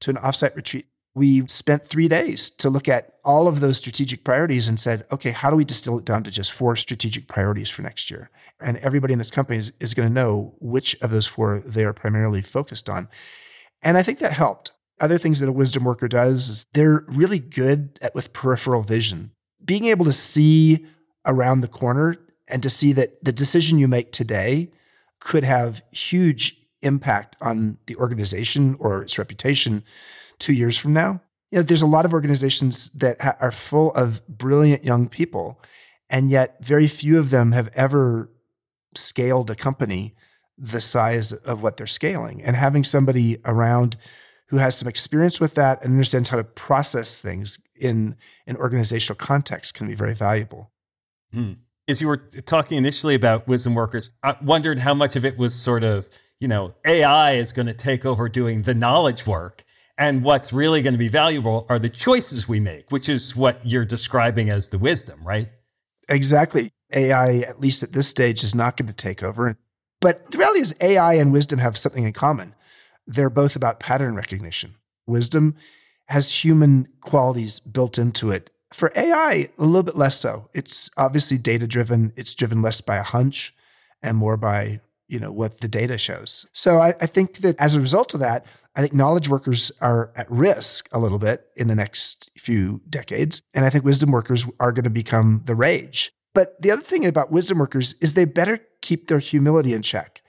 to 0.00 0.10
an 0.10 0.16
offsite 0.16 0.56
retreat 0.56 0.86
we 1.14 1.46
spent 1.48 1.84
three 1.84 2.08
days 2.08 2.50
to 2.50 2.70
look 2.70 2.88
at 2.88 3.14
all 3.24 3.48
of 3.48 3.60
those 3.60 3.78
strategic 3.78 4.22
priorities 4.24 4.68
and 4.68 4.78
said, 4.78 5.04
okay, 5.10 5.32
how 5.32 5.50
do 5.50 5.56
we 5.56 5.64
distill 5.64 5.98
it 5.98 6.04
down 6.04 6.22
to 6.22 6.30
just 6.30 6.52
four 6.52 6.76
strategic 6.76 7.26
priorities 7.26 7.68
for 7.68 7.82
next 7.82 8.10
year? 8.10 8.30
And 8.60 8.76
everybody 8.78 9.12
in 9.12 9.18
this 9.18 9.30
company 9.30 9.58
is, 9.58 9.72
is 9.80 9.94
going 9.94 10.08
to 10.08 10.14
know 10.14 10.54
which 10.60 10.94
of 11.02 11.10
those 11.10 11.26
four 11.26 11.58
they 11.60 11.84
are 11.84 11.92
primarily 11.92 12.42
focused 12.42 12.88
on. 12.88 13.08
And 13.82 13.96
I 13.96 14.02
think 14.02 14.18
that 14.20 14.32
helped. 14.32 14.72
Other 15.00 15.18
things 15.18 15.40
that 15.40 15.48
a 15.48 15.52
wisdom 15.52 15.84
worker 15.84 16.08
does 16.08 16.48
is 16.48 16.66
they're 16.74 17.04
really 17.08 17.38
good 17.38 17.98
at 18.02 18.14
with 18.14 18.32
peripheral 18.32 18.82
vision. 18.82 19.32
Being 19.70 19.84
able 19.84 20.04
to 20.04 20.12
see 20.12 20.84
around 21.24 21.60
the 21.60 21.68
corner 21.68 22.16
and 22.48 22.60
to 22.60 22.68
see 22.68 22.92
that 22.94 23.22
the 23.22 23.30
decision 23.30 23.78
you 23.78 23.86
make 23.86 24.10
today 24.10 24.72
could 25.20 25.44
have 25.44 25.84
huge 25.92 26.56
impact 26.82 27.36
on 27.40 27.78
the 27.86 27.94
organization 27.94 28.74
or 28.80 29.02
its 29.02 29.16
reputation 29.16 29.84
two 30.40 30.52
years 30.54 30.76
from 30.76 30.92
now. 30.92 31.20
You 31.52 31.58
know, 31.58 31.62
there's 31.62 31.82
a 31.82 31.86
lot 31.86 32.04
of 32.04 32.12
organizations 32.12 32.88
that 32.94 33.20
ha- 33.20 33.36
are 33.38 33.52
full 33.52 33.92
of 33.92 34.26
brilliant 34.26 34.84
young 34.84 35.08
people, 35.08 35.62
and 36.08 36.32
yet 36.32 36.56
very 36.64 36.88
few 36.88 37.20
of 37.20 37.30
them 37.30 37.52
have 37.52 37.70
ever 37.74 38.28
scaled 38.96 39.50
a 39.50 39.54
company 39.54 40.16
the 40.58 40.80
size 40.80 41.32
of 41.32 41.62
what 41.62 41.76
they're 41.76 41.86
scaling. 41.86 42.42
And 42.42 42.56
having 42.56 42.82
somebody 42.82 43.38
around 43.44 43.96
who 44.50 44.58
has 44.58 44.76
some 44.76 44.88
experience 44.88 45.40
with 45.40 45.54
that 45.54 45.82
and 45.82 45.92
understands 45.92 46.28
how 46.28 46.36
to 46.36 46.44
process 46.44 47.20
things 47.22 47.58
in 47.78 48.16
an 48.46 48.56
organizational 48.56 49.16
context 49.16 49.74
can 49.74 49.86
be 49.86 49.94
very 49.94 50.14
valuable. 50.14 50.70
Hmm. 51.32 51.52
As 51.88 52.00
you 52.00 52.08
were 52.08 52.18
talking 52.18 52.76
initially 52.76 53.14
about 53.14 53.48
wisdom 53.48 53.74
workers, 53.74 54.10
I 54.22 54.36
wondered 54.42 54.80
how 54.80 54.94
much 54.94 55.16
of 55.16 55.24
it 55.24 55.38
was 55.38 55.54
sort 55.54 55.82
of, 55.82 56.08
you 56.40 56.48
know, 56.48 56.74
AI 56.84 57.32
is 57.32 57.52
going 57.52 57.66
to 57.66 57.74
take 57.74 58.04
over 58.04 58.28
doing 58.28 58.62
the 58.62 58.74
knowledge 58.74 59.26
work 59.26 59.64
and 59.96 60.24
what's 60.24 60.52
really 60.52 60.80
going 60.82 60.94
to 60.94 60.98
be 60.98 61.08
valuable 61.08 61.66
are 61.68 61.78
the 61.78 61.90
choices 61.90 62.48
we 62.48 62.58
make, 62.58 62.90
which 62.90 63.08
is 63.08 63.36
what 63.36 63.60
you're 63.64 63.84
describing 63.84 64.48
as 64.48 64.70
the 64.70 64.78
wisdom, 64.78 65.20
right? 65.22 65.50
Exactly. 66.08 66.72
AI, 66.92 67.40
at 67.40 67.60
least 67.60 67.82
at 67.82 67.92
this 67.92 68.08
stage, 68.08 68.42
is 68.42 68.54
not 68.54 68.76
going 68.78 68.88
to 68.88 68.94
take 68.94 69.22
over. 69.22 69.58
But 70.00 70.30
the 70.30 70.38
reality 70.38 70.60
is, 70.60 70.74
AI 70.80 71.14
and 71.14 71.32
wisdom 71.32 71.58
have 71.58 71.76
something 71.76 72.04
in 72.04 72.14
common. 72.14 72.54
They're 73.06 73.30
both 73.30 73.56
about 73.56 73.80
pattern 73.80 74.14
recognition. 74.14 74.74
Wisdom 75.06 75.56
has 76.06 76.44
human 76.44 76.88
qualities 77.00 77.60
built 77.60 77.98
into 77.98 78.30
it. 78.30 78.50
For 78.72 78.92
AI, 78.96 79.48
a 79.58 79.64
little 79.64 79.82
bit 79.82 79.96
less 79.96 80.18
so. 80.18 80.48
It's 80.54 80.90
obviously 80.96 81.38
data 81.38 81.66
driven, 81.66 82.12
it's 82.16 82.34
driven 82.34 82.62
less 82.62 82.80
by 82.80 82.96
a 82.96 83.02
hunch 83.02 83.54
and 84.02 84.16
more 84.16 84.36
by 84.36 84.80
you 85.08 85.18
know 85.18 85.32
what 85.32 85.60
the 85.60 85.68
data 85.68 85.98
shows. 85.98 86.46
So 86.52 86.78
I, 86.78 86.90
I 87.00 87.06
think 87.06 87.38
that 87.38 87.58
as 87.58 87.74
a 87.74 87.80
result 87.80 88.14
of 88.14 88.20
that, 88.20 88.46
I 88.76 88.80
think 88.80 88.94
knowledge 88.94 89.28
workers 89.28 89.72
are 89.80 90.12
at 90.14 90.30
risk 90.30 90.88
a 90.92 91.00
little 91.00 91.18
bit 91.18 91.46
in 91.56 91.66
the 91.66 91.74
next 91.74 92.30
few 92.38 92.80
decades. 92.88 93.42
And 93.52 93.64
I 93.64 93.70
think 93.70 93.84
wisdom 93.84 94.12
workers 94.12 94.46
are 94.60 94.72
going 94.72 94.84
to 94.84 94.90
become 94.90 95.42
the 95.46 95.56
rage. 95.56 96.12
But 96.32 96.60
the 96.62 96.70
other 96.70 96.82
thing 96.82 97.04
about 97.04 97.32
wisdom 97.32 97.58
workers 97.58 97.94
is 97.94 98.14
they 98.14 98.24
better 98.24 98.60
keep 98.80 99.08
their 99.08 99.18
humility 99.18 99.72
in 99.72 99.82
check 99.82 100.19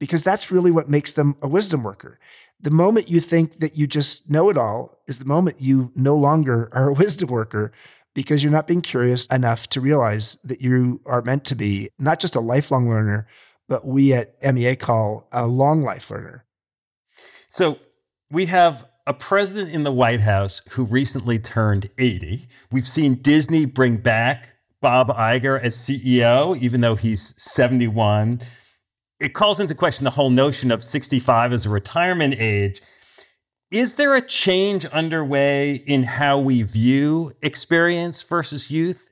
because 0.00 0.24
that's 0.24 0.50
really 0.50 0.72
what 0.72 0.88
makes 0.88 1.12
them 1.12 1.36
a 1.40 1.46
wisdom 1.46 1.84
worker. 1.84 2.18
The 2.58 2.70
moment 2.70 3.08
you 3.08 3.20
think 3.20 3.60
that 3.60 3.76
you 3.76 3.86
just 3.86 4.28
know 4.28 4.50
it 4.50 4.58
all 4.58 4.98
is 5.06 5.18
the 5.18 5.24
moment 5.24 5.60
you 5.60 5.92
no 5.94 6.16
longer 6.16 6.68
are 6.72 6.88
a 6.88 6.92
wisdom 7.04 7.28
worker 7.28 7.70
because 8.14 8.42
you're 8.42 8.52
not 8.52 8.66
being 8.66 8.82
curious 8.82 9.26
enough 9.26 9.68
to 9.68 9.80
realize 9.80 10.36
that 10.42 10.60
you 10.60 11.00
are 11.06 11.22
meant 11.22 11.44
to 11.44 11.54
be 11.54 11.90
not 11.98 12.18
just 12.18 12.34
a 12.34 12.40
lifelong 12.40 12.88
learner, 12.88 13.28
but 13.68 13.86
we 13.86 14.12
at 14.12 14.34
MEA 14.42 14.74
call 14.74 15.28
a 15.32 15.46
long 15.46 15.82
life 15.82 16.10
learner. 16.10 16.44
So 17.48 17.78
we 18.30 18.46
have 18.46 18.86
a 19.06 19.14
president 19.14 19.70
in 19.70 19.84
the 19.84 19.92
White 19.92 20.20
House 20.20 20.62
who 20.70 20.84
recently 20.84 21.38
turned 21.38 21.90
80. 21.98 22.48
We've 22.72 22.88
seen 22.88 23.14
Disney 23.16 23.64
bring 23.64 23.98
back 23.98 24.54
Bob 24.80 25.08
Iger 25.08 25.60
as 25.62 25.76
CEO, 25.76 26.58
even 26.58 26.80
though 26.80 26.96
he's 26.96 27.34
71. 27.40 28.40
It 29.20 29.34
calls 29.34 29.60
into 29.60 29.74
question 29.74 30.04
the 30.04 30.10
whole 30.10 30.30
notion 30.30 30.70
of 30.70 30.82
65 30.82 31.52
as 31.52 31.66
a 31.66 31.70
retirement 31.70 32.36
age. 32.38 32.80
Is 33.70 33.94
there 33.94 34.16
a 34.16 34.26
change 34.26 34.86
underway 34.86 35.74
in 35.74 36.04
how 36.04 36.38
we 36.38 36.62
view 36.62 37.32
experience 37.42 38.22
versus 38.22 38.70
youth? 38.70 39.10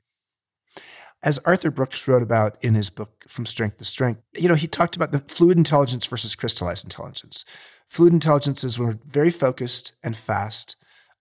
As 1.21 1.37
Arthur 1.39 1.69
Brooks 1.69 2.07
wrote 2.07 2.23
about 2.23 2.61
in 2.63 2.73
his 2.73 2.89
book 2.89 3.23
From 3.27 3.45
Strength 3.45 3.77
to 3.77 3.85
Strength, 3.85 4.21
you 4.33 4.49
know, 4.49 4.55
he 4.55 4.67
talked 4.67 4.95
about 4.95 5.11
the 5.11 5.19
fluid 5.19 5.57
intelligence 5.57 6.05
versus 6.05 6.33
crystallized 6.33 6.85
intelligence. 6.85 7.45
Fluid 7.87 8.13
intelligence 8.13 8.63
is 8.63 8.79
when 8.79 8.87
we're 8.87 8.99
very 9.05 9.31
focused 9.31 9.93
and 10.03 10.17
fast. 10.17 10.75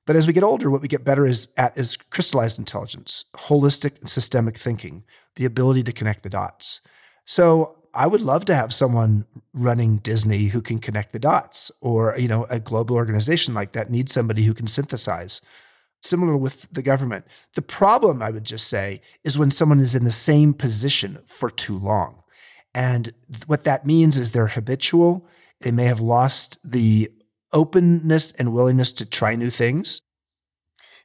But 0.06 0.16
as 0.16 0.26
we 0.26 0.32
get 0.32 0.42
older, 0.42 0.70
what 0.70 0.80
we 0.80 0.88
get 0.88 1.04
better 1.04 1.26
is 1.26 1.52
at 1.58 1.76
is 1.76 1.96
crystallized 1.96 2.58
intelligence, 2.58 3.26
holistic 3.36 4.00
and 4.00 4.08
systemic 4.08 4.56
thinking, 4.56 5.04
the 5.36 5.44
ability 5.44 5.82
to 5.82 5.92
connect 5.92 6.22
the 6.22 6.30
dots. 6.30 6.80
So 7.24 7.77
I 7.98 8.06
would 8.06 8.22
love 8.22 8.44
to 8.46 8.54
have 8.54 8.72
someone 8.72 9.26
running 9.52 9.98
Disney 9.98 10.46
who 10.46 10.62
can 10.62 10.78
connect 10.78 11.12
the 11.12 11.18
dots, 11.18 11.70
or 11.80 12.14
you 12.16 12.28
know, 12.28 12.46
a 12.48 12.60
global 12.60 12.96
organization 12.96 13.54
like 13.54 13.72
that 13.72 13.90
needs 13.90 14.12
somebody 14.12 14.44
who 14.44 14.54
can 14.54 14.68
synthesize. 14.68 15.42
Similar 16.00 16.36
with 16.36 16.70
the 16.70 16.82
government. 16.82 17.26
The 17.54 17.62
problem, 17.62 18.22
I 18.22 18.30
would 18.30 18.44
just 18.44 18.68
say, 18.68 19.02
is 19.24 19.36
when 19.36 19.50
someone 19.50 19.80
is 19.80 19.96
in 19.96 20.04
the 20.04 20.12
same 20.12 20.54
position 20.54 21.18
for 21.26 21.50
too 21.50 21.76
long. 21.76 22.22
And 22.72 23.12
what 23.46 23.64
that 23.64 23.84
means 23.84 24.16
is 24.16 24.30
they're 24.30 24.46
habitual 24.46 25.26
they 25.60 25.70
may 25.72 25.84
have 25.84 26.00
lost 26.00 26.58
the 26.62 27.10
openness 27.52 28.32
and 28.32 28.52
willingness 28.52 28.92
to 28.92 29.04
try 29.04 29.34
new 29.34 29.50
things. 29.50 30.02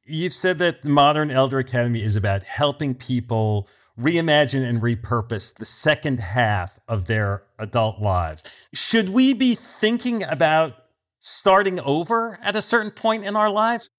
You've 0.05 0.33
said 0.33 0.57
that 0.59 0.81
the 0.81 0.89
Modern 0.89 1.31
Elder 1.31 1.59
Academy 1.59 2.03
is 2.03 2.15
about 2.15 2.43
helping 2.43 2.93
people 2.93 3.67
reimagine 3.99 4.67
and 4.67 4.81
repurpose 4.81 5.53
the 5.53 5.65
second 5.65 6.19
half 6.19 6.79
of 6.87 7.05
their 7.05 7.43
adult 7.59 7.99
lives. 7.99 8.43
Should 8.73 9.09
we 9.09 9.33
be 9.33 9.55
thinking 9.55 10.23
about 10.23 10.73
starting 11.19 11.79
over 11.79 12.39
at 12.41 12.55
a 12.55 12.61
certain 12.61 12.91
point 12.91 13.23
in 13.23 13.35
our 13.35 13.49
lives? 13.49 13.89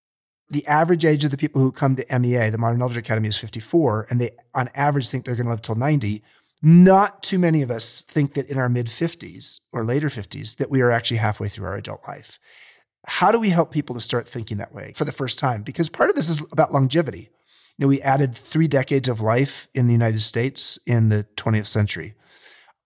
The 0.51 0.67
average 0.67 1.05
age 1.05 1.25
of 1.25 1.31
the 1.31 1.39
people 1.39 1.63
who 1.63 1.73
come 1.73 1.97
to 1.97 2.19
MEA, 2.19 2.51
the 2.51 2.59
Modern 2.59 2.83
Elder 2.83 2.99
Academy, 2.99 3.29
is 3.29 3.39
54, 3.39 4.07
and 4.11 4.21
they, 4.21 4.31
on 4.55 4.69
average, 4.75 5.09
think 5.09 5.25
they're 5.25 5.35
going 5.35 5.47
to 5.47 5.51
live 5.51 5.63
till 5.63 5.75
90. 5.75 6.23
Not 6.63 7.23
too 7.23 7.39
many 7.39 7.63
of 7.63 7.71
us 7.71 8.03
think 8.03 8.35
that 8.35 8.51
in 8.51 8.59
our 8.59 8.69
mid 8.69 8.87
50s 8.87 9.61
or 9.73 9.85
later 9.85 10.09
50s 10.09 10.57
that 10.57 10.71
we 10.71 10.81
are 10.83 10.91
actually 10.91 11.17
halfway 11.19 11.49
through 11.49 11.67
our 11.67 11.77
adult 11.77 12.07
life. 12.07 12.39
How 13.07 13.31
do 13.31 13.39
we 13.39 13.51
help 13.51 13.71
people 13.71 13.95
to 13.95 14.01
start 14.01 14.27
thinking 14.27 14.57
that 14.59 14.75
way 14.75 14.93
for 14.95 15.05
the 15.05 15.13
first 15.13 15.39
time? 15.39 15.63
Because 15.63 15.89
part 15.89 16.09
of 16.09 16.17
this 16.17 16.29
is 16.29 16.43
about 16.53 16.73
longevity. 16.73 17.31
You 17.76 17.85
know, 17.85 17.88
we 17.88 18.00
added 18.02 18.35
three 18.35 18.69
decades 18.69 19.09
of 19.09 19.21
life 19.21 19.69
in 19.75 19.87
the 19.87 19.93
United 19.93 20.21
States 20.21 20.78
in 20.87 21.09
the 21.09 21.26
20th 21.37 21.66
century. 21.66 22.14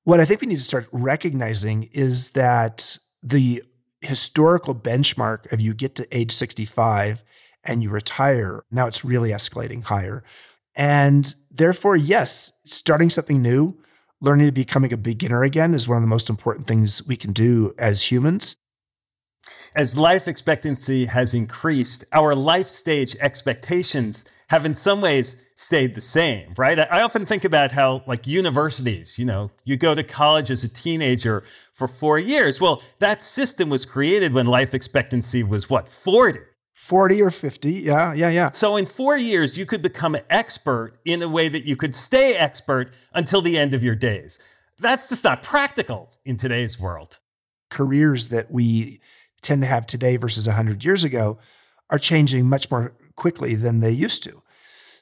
What 0.05 0.21
I 0.21 0.25
think 0.25 0.41
we 0.41 0.47
need 0.47 0.57
to 0.57 0.63
start 0.63 0.89
recognizing 0.93 1.91
is 1.93 2.31
that 2.31 2.97
the 3.23 3.63
historical 4.01 4.75
benchmark 4.75 5.53
of 5.53 5.61
you 5.61 5.75
get 5.75 5.95
to 5.97 6.17
age 6.17 6.33
65 6.33 7.25
and 7.65 7.83
you 7.83 7.91
retire, 7.91 8.63
now 8.71 8.87
it's 8.87 9.05
really 9.05 9.31
escalating 9.31 9.83
higher. 9.83 10.25
And 10.75 11.35
therefore, 11.51 11.97
yes, 11.97 12.53
starting 12.65 13.11
something 13.11 13.43
new, 13.43 13.77
learning 14.21 14.47
to 14.47 14.53
becoming 14.53 14.93
a 14.93 14.97
beginner 14.97 15.43
again 15.43 15.75
is 15.75 15.87
one 15.87 15.97
of 15.97 16.03
the 16.03 16.09
most 16.09 16.31
important 16.31 16.67
things 16.67 17.07
we 17.07 17.17
can 17.17 17.33
do 17.33 17.75
as 17.79 18.11
humans. 18.11 18.57
As 19.75 19.97
life 19.97 20.27
expectancy 20.27 21.07
has 21.07 21.35
increased, 21.35 22.05
our 22.13 22.35
life 22.35 22.69
stage 22.69 23.17
expectations 23.21 24.25
have 24.49 24.65
in 24.65 24.75
some 24.75 25.01
ways 25.01 25.37
stayed 25.55 25.95
the 25.95 26.01
same, 26.01 26.55
right? 26.57 26.79
I 26.79 27.03
often 27.03 27.27
think 27.27 27.45
about 27.45 27.73
how, 27.73 28.03
like 28.07 28.27
universities, 28.27 29.19
you 29.19 29.25
know, 29.25 29.51
you 29.65 29.77
go 29.77 29.95
to 29.95 30.03
college 30.03 30.51
as 30.51 30.65
a 30.65 30.69
teenager 30.69 31.43
for 31.73 31.87
four 31.87 32.19
years. 32.19 32.61
Well, 32.61 32.83
that 32.99 33.23
system 33.23 33.69
was 33.69 33.85
created 33.85 34.33
when 34.33 34.47
life 34.47 34.73
expectancy 34.73 35.43
was 35.43 35.69
what, 35.69 35.89
40? 35.89 36.41
40 36.73 37.23
or 37.23 37.31
50. 37.33 37.73
Yeah, 37.73 38.13
yeah, 38.15 38.31
yeah. 38.31 38.51
So 38.53 38.77
in 38.77 38.87
four 38.87 39.17
years, 39.17 39.59
you 39.59 39.67
could 39.67 39.83
become 39.83 40.15
an 40.15 40.23
expert 40.31 40.95
in 41.05 41.23
a 41.23 41.29
way 41.29 41.49
that 41.49 41.65
you 41.65 41.75
could 41.75 41.93
stay 41.93 42.37
expert 42.37 42.93
until 43.13 43.43
the 43.43 43.59
end 43.59 43.75
of 43.75 43.83
your 43.83 43.97
days. 43.97 44.39
That's 44.79 45.09
just 45.09 45.25
not 45.25 45.43
practical 45.43 46.13
in 46.25 46.37
today's 46.37 46.79
world. 46.79 47.19
Careers 47.69 48.29
that 48.29 48.53
we 48.53 49.01
tend 49.43 49.63
to 49.63 49.69
have 49.69 49.87
today 49.87 50.17
versus 50.17 50.47
100 50.47 50.85
years 50.85 51.05
ago 51.05 51.39
are 51.91 51.99
changing 51.99 52.49
much 52.49 52.71
more 52.71 52.95
quickly 53.17 53.55
than 53.55 53.81
they 53.81 53.91
used 53.91 54.23
to. 54.25 54.43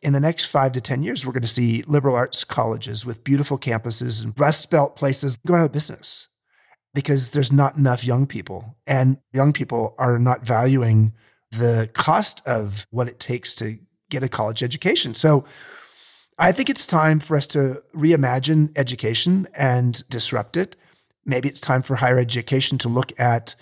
In 0.02 0.12
the 0.12 0.20
next 0.20 0.44
five 0.44 0.72
to 0.72 0.80
10 0.80 1.02
years, 1.02 1.24
we're 1.24 1.32
going 1.32 1.42
to 1.42 1.48
see 1.48 1.82
liberal 1.86 2.14
arts 2.14 2.44
colleges 2.44 3.04
with 3.04 3.24
beautiful 3.24 3.58
campuses 3.58 4.22
and 4.22 4.38
Rust 4.38 4.70
Belt 4.70 4.94
places 4.94 5.36
going 5.46 5.60
out 5.60 5.66
of 5.66 5.72
business 5.72 6.28
because 6.94 7.32
there's 7.32 7.52
not 7.52 7.76
enough 7.76 8.04
young 8.04 8.26
people. 8.26 8.76
And 8.86 9.18
young 9.32 9.52
people 9.52 9.94
are 9.98 10.18
not 10.18 10.46
valuing 10.46 11.12
the 11.50 11.90
cost 11.92 12.46
of 12.46 12.86
what 12.90 13.08
it 13.08 13.18
takes 13.18 13.54
to 13.56 13.78
get 14.10 14.22
a 14.22 14.28
college 14.28 14.62
education. 14.62 15.14
So 15.14 15.44
I 16.38 16.52
think 16.52 16.68
it's 16.70 16.86
time 16.86 17.20
for 17.20 17.36
us 17.36 17.46
to 17.48 17.82
reimagine 17.94 18.76
education 18.76 19.48
and 19.56 20.08
disrupt 20.08 20.56
it. 20.56 20.76
Maybe 21.24 21.48
it's 21.48 21.60
time 21.60 21.82
for 21.82 21.96
higher 21.96 22.18
education 22.18 22.78
to 22.78 22.88
look 22.88 23.18
at 23.18 23.54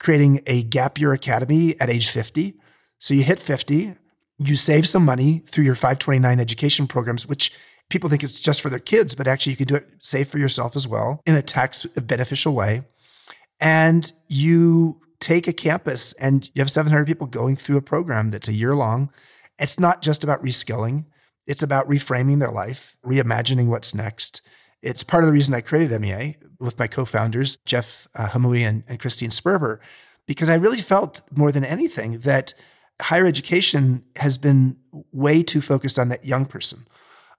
creating 0.00 0.40
a 0.46 0.64
gap 0.64 0.98
year 0.98 1.12
academy 1.12 1.78
at 1.78 1.88
age 1.88 2.08
50 2.08 2.54
So 2.98 3.14
you 3.14 3.22
hit 3.22 3.38
50, 3.38 3.94
you 4.38 4.56
save 4.56 4.88
some 4.88 5.04
money 5.04 5.42
through 5.46 5.64
your 5.64 5.76
529 5.76 6.40
education 6.40 6.86
programs, 6.88 7.28
which 7.28 7.52
people 7.90 8.10
think 8.10 8.24
it's 8.24 8.40
just 8.40 8.60
for 8.60 8.70
their 8.70 8.78
kids, 8.78 9.14
but 9.14 9.28
actually 9.28 9.52
you 9.52 9.56
can 9.56 9.66
do 9.66 9.76
it 9.76 9.88
save 10.00 10.28
for 10.28 10.38
yourself 10.38 10.74
as 10.74 10.88
well 10.88 11.20
in 11.26 11.36
a 11.36 11.42
tax 11.42 11.84
beneficial 11.84 12.54
way. 12.54 12.82
And 13.60 14.10
you 14.28 15.00
take 15.20 15.46
a 15.46 15.52
campus 15.52 16.14
and 16.14 16.50
you 16.54 16.60
have 16.60 16.70
700 16.70 17.06
people 17.06 17.26
going 17.26 17.56
through 17.56 17.76
a 17.76 17.82
program 17.82 18.30
that's 18.30 18.48
a 18.48 18.54
year 18.54 18.74
long. 18.74 19.12
It's 19.58 19.78
not 19.78 20.00
just 20.00 20.24
about 20.24 20.42
reskilling, 20.42 21.04
it's 21.46 21.62
about 21.62 21.88
reframing 21.88 22.38
their 22.38 22.50
life, 22.50 22.96
reimagining 23.04 23.66
what's 23.66 23.94
next. 23.94 24.39
It's 24.82 25.02
part 25.02 25.24
of 25.24 25.26
the 25.26 25.32
reason 25.32 25.54
I 25.54 25.60
created 25.60 25.98
MEA 26.00 26.36
with 26.58 26.78
my 26.78 26.86
co 26.86 27.04
founders, 27.04 27.58
Jeff 27.66 28.08
uh, 28.14 28.28
Hamaoui 28.28 28.60
and, 28.60 28.84
and 28.88 28.98
Christine 28.98 29.30
Sperber, 29.30 29.78
because 30.26 30.48
I 30.48 30.54
really 30.54 30.80
felt 30.80 31.22
more 31.30 31.52
than 31.52 31.64
anything 31.64 32.20
that 32.20 32.54
higher 33.00 33.26
education 33.26 34.04
has 34.16 34.38
been 34.38 34.76
way 35.12 35.42
too 35.42 35.60
focused 35.60 35.98
on 35.98 36.08
that 36.10 36.24
young 36.24 36.44
person. 36.44 36.86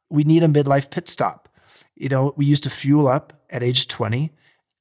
We 0.10 0.24
need 0.24 0.43
a 0.43 0.48
midlife 0.48 0.89
pit 0.89 1.07
stop. 1.07 1.50
You 1.95 2.10
know, 2.10 2.33
we 2.36 2.45
used 2.45 2.63
to 2.63 2.69
fuel 2.69 3.07
up 3.07 3.33
at 3.50 3.63
age 3.63 3.88
20, 3.88 4.31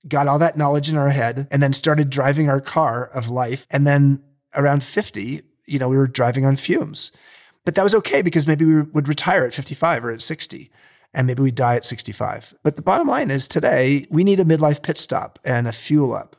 got 0.09 0.26
all 0.26 0.38
that 0.38 0.57
knowledge 0.57 0.88
in 0.88 0.97
our 0.97 1.11
head, 1.11 1.47
and 1.50 1.62
then 1.62 1.73
started 1.73 2.09
driving 2.11 2.49
our 2.49 2.61
car 2.61 3.07
of 3.07 3.29
life. 3.29 3.67
And 3.71 3.87
then 3.87 4.23
around 4.55 4.83
50, 4.83 5.43
you 5.67 5.79
know, 5.79 5.88
we 5.88 5.97
were 5.97 6.07
driving 6.07 6.45
on 6.45 6.57
fumes. 6.57 7.12
But 7.64 7.75
that 7.75 7.85
was 7.85 7.95
okay 7.97 8.23
because 8.23 8.47
maybe 8.47 8.64
we 8.64 8.83
would 8.83 9.09
retire 9.09 9.45
at 9.45 9.52
55 9.55 10.05
or 10.05 10.11
at 10.11 10.23
60 10.23 10.71
and 11.12 11.26
maybe 11.26 11.43
we 11.43 11.50
die 11.50 11.76
at 11.76 11.85
65. 11.85 12.55
But 12.62 12.76
the 12.76 12.83
bottom 12.83 13.09
line 13.09 13.31
is 13.31 13.49
today, 13.49 14.07
we 14.11 14.25
need 14.25 14.40
a 14.40 14.45
midlife 14.45 14.83
pit 14.83 14.97
stop 14.97 15.38
and 15.45 15.67
a 15.67 15.73
fuel 15.73 16.14
up. 16.14 16.37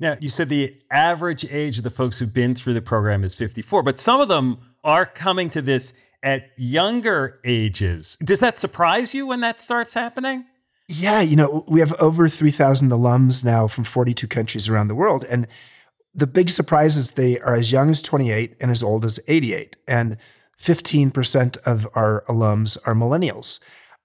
Now, 0.00 0.16
you 0.20 0.28
said 0.28 0.48
the 0.48 0.76
average 0.90 1.44
age 1.50 1.78
of 1.78 1.84
the 1.84 1.90
folks 1.90 2.18
who've 2.18 2.32
been 2.32 2.54
through 2.54 2.74
the 2.74 2.82
program 2.82 3.24
is 3.24 3.34
54, 3.34 3.82
but 3.82 3.98
some 3.98 4.20
of 4.20 4.28
them 4.28 4.58
are 4.84 5.04
coming 5.04 5.48
to 5.50 5.60
this 5.60 5.92
at 6.22 6.50
younger 6.56 7.40
ages. 7.44 8.16
Does 8.22 8.40
that 8.40 8.58
surprise 8.58 9.14
you 9.14 9.26
when 9.26 9.40
that 9.40 9.60
starts 9.60 9.94
happening? 9.94 10.46
Yeah, 10.88 11.20
you 11.20 11.36
know, 11.36 11.64
we 11.68 11.80
have 11.80 11.94
over 12.00 12.28
3,000 12.28 12.90
alums 12.90 13.44
now 13.44 13.66
from 13.66 13.84
42 13.84 14.26
countries 14.26 14.68
around 14.68 14.88
the 14.88 14.94
world. 14.94 15.24
And 15.28 15.46
the 16.14 16.26
big 16.26 16.48
surprise 16.48 16.96
is 16.96 17.12
they 17.12 17.38
are 17.40 17.54
as 17.54 17.70
young 17.70 17.90
as 17.90 18.00
28 18.00 18.56
and 18.60 18.70
as 18.70 18.82
old 18.82 19.04
as 19.04 19.20
88. 19.28 19.76
And 19.86 20.16
15% 20.58 21.58
of 21.66 21.86
our 21.94 22.24
alums 22.28 22.76
are 22.86 22.94
millennials. 22.94 23.60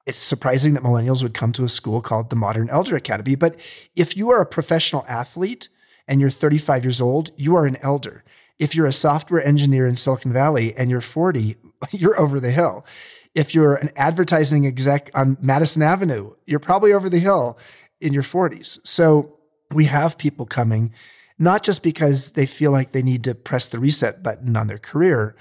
It's 0.06 0.18
surprising 0.18 0.74
that 0.74 0.84
millennials 0.84 1.24
would 1.24 1.34
come 1.34 1.52
to 1.54 1.64
a 1.64 1.70
school 1.70 2.02
called 2.02 2.30
the 2.30 2.36
Modern 2.36 2.70
Elder 2.70 2.96
Academy. 2.96 3.36
But 3.36 3.56
if 3.96 4.18
you 4.18 4.30
are 4.30 4.42
a 4.42 4.46
professional 4.46 5.06
athlete 5.08 5.70
and 6.08 6.20
you're 6.20 6.30
35 6.30 6.84
years 6.84 7.02
old, 7.02 7.32
you 7.38 7.56
are 7.56 7.66
an 7.66 7.78
elder. 7.82 8.24
If 8.60 8.76
you're 8.76 8.86
a 8.86 8.94
software 8.94 9.46
engineer 9.46 9.88
in 9.88 9.96
Silicon 9.96 10.34
Valley 10.34 10.74
and 10.76 10.90
you're 10.90 11.02
40, 11.02 11.56
you're 11.92 12.20
over 12.20 12.40
the 12.40 12.52
hill. 12.52 12.86
If 13.34 13.56
you're 13.56 13.76
an 13.76 13.90
advertising 13.96 14.68
exec 14.68 15.10
on 15.16 15.38
Madison 15.42 15.82
Avenue, 15.82 16.36
you're 16.46 16.60
probably 16.60 16.94
over 16.94 17.10
the 17.10 17.20
hill 17.20 17.58
in 18.00 18.14
your 18.14 18.24
40s. 18.24 18.86
So 18.86 19.38
we 19.72 19.86
have 19.86 20.18
people 20.18 20.46
coming, 20.46 20.94
not 21.40 21.64
just 21.64 21.82
because 21.82 22.34
they 22.34 22.46
feel 22.46 22.72
like 22.72 22.92
they 22.92 23.02
need 23.02 23.24
to 23.24 23.34
press 23.34 23.70
the 23.70 23.80
reset 23.80 24.22
button 24.22 24.56
on 24.56 24.68
their 24.68 24.78
career, 24.78 25.36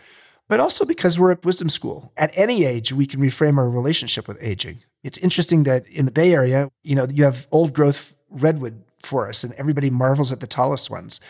but 0.49 0.61
also 0.61 0.85
because 0.85 1.19
we're 1.19 1.33
at 1.33 1.45
wisdom 1.45 1.69
school. 1.69 2.13
At 2.17 2.31
any 2.35 2.65
age, 2.65 2.93
we 2.93 3.07
can 3.07 3.21
reframe 3.21 3.59
our 3.59 3.71
relationship 3.71 4.29
with 4.29 4.43
aging. 4.43 4.81
It's 5.03 5.19
interesting 5.19 5.65
that 5.65 5.87
in 5.89 6.05
the 6.07 6.13
Bay 6.13 6.33
Area, 6.33 6.71
you 6.83 6.95
know, 6.95 7.07
you 7.13 7.25
have 7.25 7.47
old 7.51 7.73
growth 7.73 8.15
redwood 8.31 8.83
forests 9.03 9.45
and 9.45 9.53
everybody 9.55 9.91
marvels 9.91 10.31
at 10.33 10.41
the 10.41 10.47
tallest 10.47 10.91
ones 10.91 11.21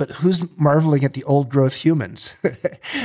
but 0.00 0.12
who's 0.12 0.58
marveling 0.58 1.04
at 1.04 1.12
the 1.12 1.22
old 1.24 1.50
growth 1.50 1.74
humans? 1.74 2.34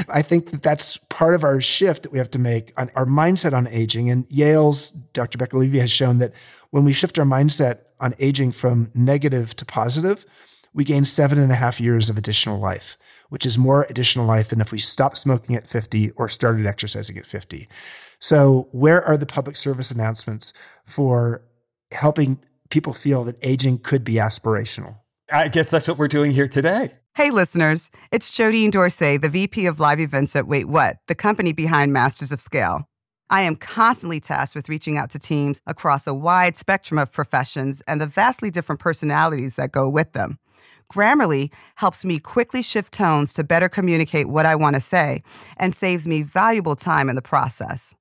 I 0.07 0.21
think 0.21 0.51
that 0.51 0.63
that's 0.63 0.95
part 1.09 1.35
of 1.35 1.43
our 1.43 1.59
shift 1.59 2.03
that 2.03 2.13
we 2.13 2.19
have 2.19 2.31
to 2.31 2.39
make 2.39 2.71
on 2.79 2.89
our 2.95 3.05
mindset 3.05 3.51
on 3.51 3.67
aging. 3.67 4.09
And 4.09 4.25
Yale's 4.29 4.91
Dr. 4.91 5.38
Becca 5.38 5.57
Levy 5.57 5.79
has 5.79 5.91
shown 5.91 6.19
that 6.19 6.31
when 6.69 6.85
we 6.85 6.93
shift 6.93 7.19
our 7.19 7.25
mindset 7.25 7.79
on 8.00 8.15
aging 8.17 8.53
from 8.53 8.91
negative 8.95 9.57
to 9.57 9.65
positive, 9.65 10.25
we 10.74 10.85
gain 10.85 11.03
seven 11.03 11.38
and 11.38 11.51
a 11.51 11.55
half 11.55 11.81
years 11.81 12.09
of 12.09 12.17
additional 12.17 12.62
life, 12.62 12.97
which 13.35 13.45
is 13.45 13.57
more 13.57 13.85
additional 13.89 14.25
life 14.25 14.48
than 14.48 14.61
if 14.61 14.71
we 14.71 14.79
stopped 14.79 15.17
smoking 15.17 15.57
at 15.57 15.67
50 15.67 16.11
or 16.11 16.29
started 16.29 16.65
exercising 16.65 17.17
at 17.17 17.25
50. 17.25 17.67
So, 18.17 18.69
where 18.71 19.03
are 19.03 19.17
the 19.17 19.25
public 19.25 19.57
service 19.57 19.91
announcements 19.91 20.53
for 20.85 21.41
helping 21.91 22.39
people 22.69 22.93
feel 22.93 23.25
that 23.25 23.35
aging 23.45 23.79
could 23.79 24.05
be 24.05 24.13
aspirational? 24.13 25.00
I 25.29 25.50
guess 25.50 25.69
that's 25.69 25.85
what 25.85 25.98
we're 25.98 26.07
doing 26.07 26.31
here 26.31 26.48
today. 26.48 26.93
Hey, 27.15 27.29
listeners, 27.29 27.91
it's 28.09 28.31
Jodine 28.31 28.71
Dorsey, 28.71 29.17
the 29.17 29.27
VP 29.27 29.65
of 29.65 29.81
Live 29.81 30.00
Events 30.00 30.33
at 30.37 30.48
Wait 30.48 30.69
What, 30.69 30.95
the 31.09 31.13
company 31.13 31.51
behind 31.51 31.91
Masters 31.91 32.31
of 32.31 32.39
Scale. 32.39 32.87
I 33.29 33.41
am 33.41 33.57
constantly 33.57 34.21
tasked 34.21 34.55
with 34.55 34.69
reaching 34.69 34.98
out 34.98 35.09
to 35.09 35.19
teams 35.19 35.59
across 35.67 36.07
a 36.07 36.13
wide 36.13 36.55
spectrum 36.55 36.98
of 36.98 37.11
professions 37.11 37.83
and 37.85 38.00
the 38.00 38.07
vastly 38.07 38.50
different 38.50 38.79
personalities 38.79 39.57
that 39.57 39.74
go 39.74 39.89
with 39.89 40.13
them. 40.13 40.39
Grammarly 40.91 41.51
helps 41.75 42.05
me 42.05 42.19
quickly 42.19 42.61
shift 42.61 42.91
tones 42.91 43.33
to 43.33 43.43
better 43.43 43.69
communicate 43.69 44.27
what 44.27 44.45
I 44.45 44.55
want 44.55 44.75
to 44.75 44.79
say 44.79 45.24
and 45.57 45.74
saves 45.74 46.07
me 46.07 46.21
valuable 46.21 46.75
time 46.75 47.09
in 47.09 47.15
the 47.15 47.21
process. 47.21 47.95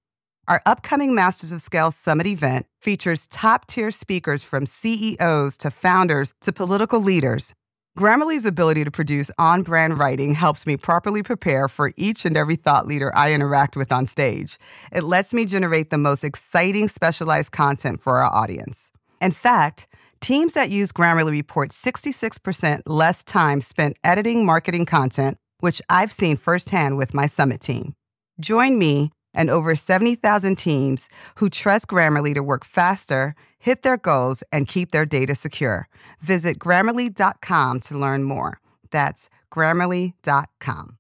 Our 0.47 0.61
upcoming 0.67 1.15
Masters 1.15 1.53
of 1.53 1.63
Scale 1.63 1.91
Summit 1.91 2.27
event 2.27 2.67
features 2.83 3.27
top 3.27 3.67
tier 3.67 3.91
speakers 3.91 4.45
from 4.45 4.67
CEOs 4.67 5.57
to 5.59 5.71
founders 5.71 6.35
to 6.43 6.53
political 6.53 7.01
leaders. 7.01 7.55
Grammarly's 7.97 8.45
ability 8.45 8.85
to 8.85 8.91
produce 8.91 9.31
on 9.39 9.63
brand 9.63 9.99
writing 9.99 10.35
helps 10.35 10.67
me 10.67 10.77
properly 10.77 11.23
prepare 11.23 11.69
for 11.69 11.93
each 11.97 12.27
and 12.27 12.37
every 12.37 12.57
thought 12.57 12.87
leader 12.87 13.11
I 13.15 13.33
interact 13.33 13.77
with 13.77 13.93
on 13.93 14.05
stage. 14.05 14.59
It 14.93 15.05
lets 15.05 15.33
me 15.33 15.47
generate 15.47 15.91
the 15.91 15.99
most 15.99 16.25
exciting 16.25 16.89
specialized 16.89 17.53
content 17.53 18.03
for 18.03 18.19
our 18.19 18.35
audience. 18.35 18.91
In 19.23 19.31
fact, 19.31 19.87
teams 20.25 20.55
that 20.55 20.71
use 20.71 20.91
Grammarly 20.91 21.33
report 21.33 21.69
66% 21.69 22.83
less 22.87 23.23
time 23.23 23.61
spent 23.61 23.99
editing 24.03 24.47
marketing 24.47 24.87
content, 24.87 25.37
which 25.59 25.83
I've 25.91 26.11
seen 26.11 26.39
firsthand 26.39 26.97
with 26.97 27.13
my 27.13 27.27
summit 27.27 27.61
team. 27.61 27.95
Join 28.41 28.79
me 28.79 29.11
and 29.35 29.51
over 29.51 29.75
70,000 29.75 30.57
teams 30.57 31.11
who 31.37 31.51
trust 31.51 31.89
Grammarly 31.89 32.33
to 32.35 32.43
work 32.43 32.65
faster, 32.65 33.35
hit 33.59 33.83
their 33.83 33.99
goals, 33.99 34.43
and 34.51 34.67
keep 34.67 34.93
their 34.93 35.05
data 35.05 35.35
secure. 35.35 35.89
Visit 36.21 36.59
grammarly.com 36.59 37.81
to 37.81 37.99
learn 37.99 38.25
more. 38.25 38.61
That's 38.91 39.29
grammarly.com. 39.53 40.97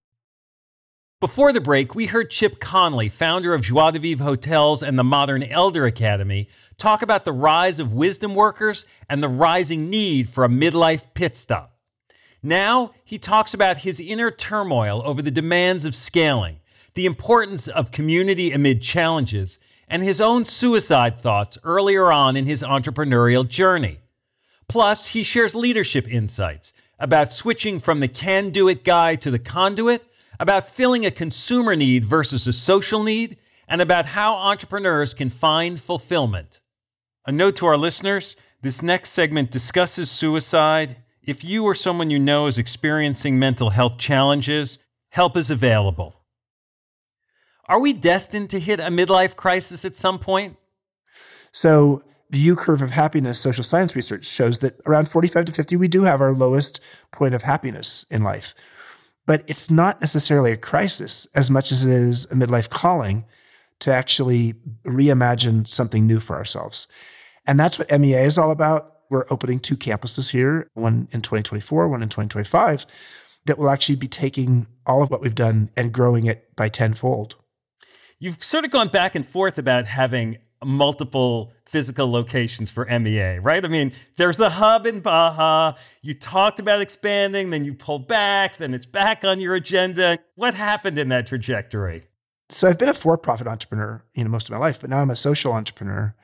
Before 1.24 1.54
the 1.54 1.60
break, 1.62 1.94
we 1.94 2.04
heard 2.04 2.30
Chip 2.30 2.60
Conley, 2.60 3.08
founder 3.08 3.54
of 3.54 3.62
Joie 3.62 3.92
de 3.92 3.98
Vivre 3.98 4.26
Hotels 4.26 4.82
and 4.82 4.98
the 4.98 5.02
Modern 5.02 5.42
Elder 5.42 5.86
Academy, 5.86 6.50
talk 6.76 7.00
about 7.00 7.24
the 7.24 7.32
rise 7.32 7.80
of 7.80 7.94
wisdom 7.94 8.34
workers 8.34 8.84
and 9.08 9.22
the 9.22 9.28
rising 9.30 9.88
need 9.88 10.28
for 10.28 10.44
a 10.44 10.50
midlife 10.50 11.06
pit 11.14 11.34
stop. 11.34 11.78
Now, 12.42 12.90
he 13.06 13.16
talks 13.16 13.54
about 13.54 13.78
his 13.78 14.00
inner 14.00 14.30
turmoil 14.30 15.00
over 15.02 15.22
the 15.22 15.30
demands 15.30 15.86
of 15.86 15.94
scaling 15.94 16.60
the 16.92 17.06
importance 17.06 17.68
of 17.68 17.90
community 17.90 18.52
amid 18.52 18.82
challenges, 18.82 19.58
and 19.88 20.02
his 20.02 20.20
own 20.20 20.44
suicide 20.44 21.18
thoughts 21.18 21.56
earlier 21.64 22.12
on 22.12 22.36
in 22.36 22.44
his 22.44 22.62
entrepreneurial 22.62 23.48
journey. 23.48 24.00
Plus, 24.68 25.06
he 25.06 25.22
shares 25.22 25.54
leadership 25.54 26.06
insights 26.06 26.74
about 26.98 27.32
switching 27.32 27.78
from 27.80 28.00
the 28.00 28.08
can 28.08 28.50
do 28.50 28.68
it 28.68 28.84
guy 28.84 29.14
to 29.16 29.30
the 29.30 29.38
conduit, 29.38 30.04
about 30.38 30.68
filling 30.68 31.06
a 31.06 31.10
consumer 31.10 31.76
need 31.76 32.04
versus 32.04 32.46
a 32.46 32.52
social 32.52 33.02
need, 33.02 33.36
and 33.68 33.80
about 33.80 34.06
how 34.06 34.34
entrepreneurs 34.34 35.14
can 35.14 35.30
find 35.30 35.80
fulfillment. 35.80 36.60
A 37.26 37.32
note 37.32 37.56
to 37.56 37.66
our 37.66 37.76
listeners 37.76 38.36
this 38.64 38.80
next 38.80 39.10
segment 39.10 39.50
discusses 39.50 40.10
suicide. 40.10 40.96
If 41.22 41.44
you 41.44 41.64
or 41.64 41.74
someone 41.74 42.08
you 42.08 42.18
know 42.18 42.46
is 42.46 42.56
experiencing 42.56 43.38
mental 43.38 43.70
health 43.70 43.98
challenges, 43.98 44.78
help 45.10 45.36
is 45.36 45.50
available. 45.50 46.22
Are 47.66 47.78
we 47.78 47.92
destined 47.92 48.48
to 48.50 48.60
hit 48.60 48.80
a 48.80 48.84
midlife 48.84 49.36
crisis 49.36 49.84
at 49.84 49.94
some 49.94 50.18
point? 50.18 50.56
So, 51.52 52.02
the 52.30 52.38
U 52.38 52.56
curve 52.56 52.80
of 52.80 52.90
happiness 52.90 53.38
social 53.38 53.62
science 53.62 53.94
research 53.94 54.26
shows 54.26 54.60
that 54.60 54.80
around 54.86 55.08
45 55.08 55.44
to 55.44 55.52
50, 55.52 55.76
we 55.76 55.86
do 55.86 56.04
have 56.04 56.22
our 56.22 56.32
lowest 56.34 56.80
point 57.12 57.34
of 57.34 57.42
happiness 57.42 58.06
in 58.10 58.22
life. 58.22 58.54
But 59.26 59.42
it's 59.46 59.70
not 59.70 60.00
necessarily 60.00 60.52
a 60.52 60.56
crisis 60.56 61.26
as 61.34 61.50
much 61.50 61.72
as 61.72 61.84
it 61.84 61.90
is 61.90 62.26
a 62.26 62.34
midlife 62.34 62.68
calling 62.68 63.24
to 63.80 63.92
actually 63.92 64.54
reimagine 64.84 65.66
something 65.66 66.06
new 66.06 66.20
for 66.20 66.36
ourselves. 66.36 66.86
And 67.46 67.58
that's 67.58 67.78
what 67.78 67.90
MEA 67.90 68.24
is 68.24 68.38
all 68.38 68.50
about. 68.50 68.92
We're 69.10 69.24
opening 69.30 69.60
two 69.60 69.76
campuses 69.76 70.30
here, 70.30 70.70
one 70.74 71.08
in 71.12 71.20
2024, 71.20 71.88
one 71.88 72.02
in 72.02 72.08
2025, 72.08 72.86
that 73.46 73.58
will 73.58 73.70
actually 73.70 73.96
be 73.96 74.08
taking 74.08 74.66
all 74.86 75.02
of 75.02 75.10
what 75.10 75.20
we've 75.20 75.34
done 75.34 75.70
and 75.76 75.92
growing 75.92 76.26
it 76.26 76.54
by 76.56 76.68
tenfold. 76.68 77.36
You've 78.18 78.42
sort 78.42 78.64
of 78.64 78.70
gone 78.70 78.88
back 78.88 79.14
and 79.14 79.26
forth 79.26 79.58
about 79.58 79.86
having 79.86 80.38
multiple 80.62 81.52
physical 81.66 82.10
locations 82.10 82.70
for 82.70 82.86
MEA, 82.86 83.38
right? 83.38 83.64
I 83.64 83.68
mean, 83.68 83.92
there's 84.16 84.36
the 84.36 84.50
hub 84.50 84.86
in 84.86 85.00
Baja. 85.00 85.74
You 86.02 86.14
talked 86.14 86.60
about 86.60 86.80
expanding, 86.80 87.50
then 87.50 87.64
you 87.64 87.74
pull 87.74 87.98
back, 87.98 88.56
then 88.56 88.74
it's 88.74 88.86
back 88.86 89.24
on 89.24 89.40
your 89.40 89.54
agenda. 89.54 90.18
What 90.34 90.54
happened 90.54 90.98
in 90.98 91.08
that 91.08 91.26
trajectory? 91.26 92.06
So 92.50 92.68
I've 92.68 92.78
been 92.78 92.88
a 92.88 92.94
for-profit 92.94 93.46
entrepreneur, 93.46 94.04
you 94.14 94.24
know, 94.24 94.30
most 94.30 94.48
of 94.48 94.52
my 94.52 94.58
life, 94.58 94.80
but 94.80 94.90
now 94.90 94.98
I'm 94.98 95.10
a 95.10 95.16
social 95.16 95.52
entrepreneur. 95.52 96.14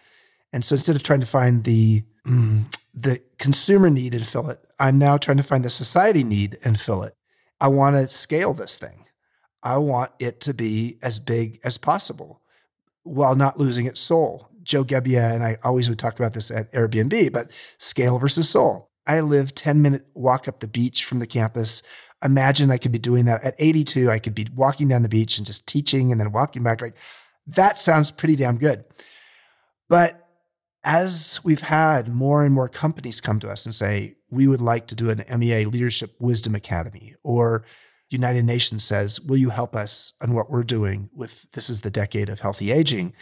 And 0.52 0.64
so 0.64 0.74
instead 0.74 0.96
of 0.96 1.02
trying 1.02 1.20
to 1.20 1.26
find 1.26 1.64
the 1.64 2.04
mm, 2.26 2.64
the 2.92 3.20
consumer 3.38 3.88
need 3.88 4.14
and 4.14 4.26
fill 4.26 4.50
it, 4.50 4.60
I'm 4.78 4.98
now 4.98 5.16
trying 5.16 5.36
to 5.36 5.42
find 5.42 5.64
the 5.64 5.70
society 5.70 6.24
need 6.24 6.58
and 6.64 6.78
fill 6.78 7.02
it. 7.02 7.14
I 7.60 7.68
want 7.68 7.96
to 7.96 8.08
scale 8.08 8.52
this 8.52 8.78
thing. 8.78 9.06
I 9.62 9.78
want 9.78 10.12
it 10.18 10.40
to 10.42 10.54
be 10.54 10.98
as 11.02 11.18
big 11.18 11.60
as 11.64 11.78
possible 11.78 12.39
while 13.02 13.34
not 13.34 13.58
losing 13.58 13.86
its 13.86 14.00
soul. 14.00 14.48
Joe 14.62 14.84
Gebbia 14.84 15.34
and 15.34 15.42
I 15.42 15.56
always 15.64 15.88
would 15.88 15.98
talk 15.98 16.18
about 16.18 16.34
this 16.34 16.50
at 16.50 16.72
Airbnb, 16.72 17.32
but 17.32 17.50
scale 17.78 18.18
versus 18.18 18.48
soul. 18.48 18.90
I 19.06 19.20
live 19.20 19.54
10 19.54 19.82
minute 19.82 20.06
walk 20.14 20.46
up 20.46 20.60
the 20.60 20.68
beach 20.68 21.04
from 21.04 21.18
the 21.18 21.26
campus. 21.26 21.82
Imagine 22.22 22.70
I 22.70 22.76
could 22.76 22.92
be 22.92 22.98
doing 22.98 23.24
that 23.24 23.42
at 23.42 23.54
82. 23.58 24.10
I 24.10 24.18
could 24.18 24.34
be 24.34 24.46
walking 24.54 24.88
down 24.88 25.02
the 25.02 25.08
beach 25.08 25.38
and 25.38 25.46
just 25.46 25.66
teaching 25.66 26.12
and 26.12 26.20
then 26.20 26.32
walking 26.32 26.62
back. 26.62 26.82
Like 26.82 26.96
that 27.46 27.78
sounds 27.78 28.10
pretty 28.10 28.36
damn 28.36 28.58
good. 28.58 28.84
But 29.88 30.28
as 30.84 31.40
we've 31.42 31.62
had 31.62 32.08
more 32.08 32.44
and 32.44 32.54
more 32.54 32.68
companies 32.68 33.20
come 33.20 33.40
to 33.40 33.50
us 33.50 33.66
and 33.66 33.74
say, 33.74 34.16
we 34.30 34.46
would 34.46 34.62
like 34.62 34.86
to 34.88 34.94
do 34.94 35.10
an 35.10 35.24
MEA 35.38 35.64
Leadership 35.64 36.14
Wisdom 36.18 36.54
Academy, 36.54 37.14
or 37.22 37.64
United 38.10 38.44
Nations 38.44 38.84
says, 38.84 39.20
will 39.20 39.36
you 39.36 39.50
help 39.50 39.76
us 39.76 40.12
on 40.20 40.34
what 40.34 40.50
we're 40.50 40.64
doing 40.64 41.10
with 41.14 41.50
this 41.52 41.70
is 41.70 41.80
the 41.80 41.90
decade 41.90 42.28
of 42.28 42.40
healthy 42.40 42.70
aging? 42.72 43.14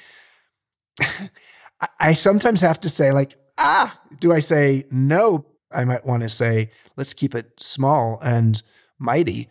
I 2.01 2.14
sometimes 2.14 2.61
have 2.62 2.81
to 2.81 2.88
say, 2.88 3.12
like, 3.12 3.37
ah, 3.59 4.01
do 4.18 4.33
I 4.33 4.40
say 4.40 4.85
no? 4.90 5.46
I 5.72 5.85
might 5.85 6.05
want 6.05 6.22
to 6.22 6.29
say, 6.29 6.70
let's 6.96 7.14
keep 7.14 7.35
it 7.35 7.61
small 7.61 8.18
and 8.22 8.62
mighty. 8.98 9.48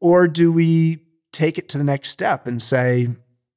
Or 0.00 0.28
do 0.28 0.52
we 0.52 1.04
take 1.32 1.58
it 1.58 1.68
to 1.70 1.78
the 1.78 1.84
next 1.84 2.10
step 2.10 2.46
and 2.46 2.60
say, 2.60 3.08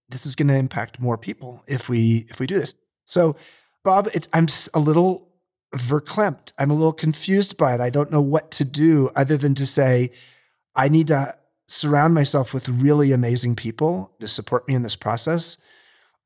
this 0.07 0.25
is 0.25 0.35
going 0.35 0.47
to 0.47 0.55
impact 0.55 0.99
more 0.99 1.17
people 1.17 1.63
if 1.67 1.89
we 1.89 2.25
if 2.29 2.39
we 2.39 2.47
do 2.47 2.57
this? 2.57 2.73
So 3.05 3.35
Bob, 3.83 4.09
I'm 4.33 4.47
a 4.73 4.79
little 4.79 5.29
verklempt. 5.75 6.51
I'm 6.57 6.71
a 6.71 6.75
little 6.75 6.93
confused 6.93 7.57
by 7.57 7.73
it. 7.73 7.81
I 7.81 7.89
don't 7.89 8.11
know 8.11 8.21
what 8.21 8.51
to 8.51 8.65
do 8.65 9.09
other 9.15 9.37
than 9.37 9.55
to 9.55 9.65
say, 9.65 10.11
I 10.75 10.89
need 10.89 11.07
to 11.07 11.35
surround 11.67 12.13
myself 12.13 12.53
with 12.53 12.69
really 12.69 13.11
amazing 13.11 13.55
people 13.55 14.11
to 14.19 14.27
support 14.27 14.67
me 14.67 14.75
in 14.75 14.81
this 14.81 14.95
process. 14.95 15.57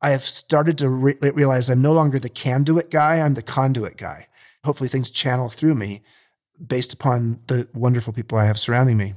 I 0.01 0.11
have 0.11 0.23
started 0.23 0.77
to 0.79 0.89
re- 0.89 1.17
realize 1.21 1.69
I'm 1.69 1.81
no 1.81 1.93
longer 1.93 2.19
the 2.19 2.29
can 2.29 2.63
do 2.63 2.77
it 2.77 2.91
guy, 2.91 3.19
I'm 3.19 3.33
the 3.33 3.41
conduit 3.41 3.97
guy. 3.97 4.27
Hopefully, 4.63 4.89
things 4.89 5.11
channel 5.11 5.49
through 5.49 5.75
me 5.75 6.01
based 6.65 6.93
upon 6.93 7.41
the 7.47 7.67
wonderful 7.73 8.13
people 8.13 8.37
I 8.37 8.45
have 8.45 8.59
surrounding 8.59 8.97
me. 8.97 9.15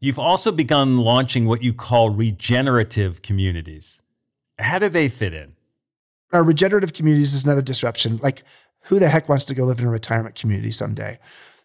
You've 0.00 0.18
also 0.18 0.52
begun 0.52 0.98
launching 0.98 1.46
what 1.46 1.62
you 1.62 1.72
call 1.72 2.10
regenerative 2.10 3.22
communities. 3.22 4.00
How 4.58 4.78
do 4.78 4.88
they 4.88 5.08
fit 5.08 5.34
in? 5.34 5.54
our 6.32 6.42
regenerative 6.42 6.92
communities 6.92 7.34
is 7.34 7.44
another 7.44 7.62
disruption. 7.62 8.18
Like, 8.22 8.42
who 8.84 8.98
the 8.98 9.08
heck 9.08 9.28
wants 9.28 9.44
to 9.46 9.54
go 9.54 9.64
live 9.64 9.80
in 9.80 9.86
a 9.86 9.90
retirement 9.90 10.34
community 10.34 10.70
someday? 10.70 11.18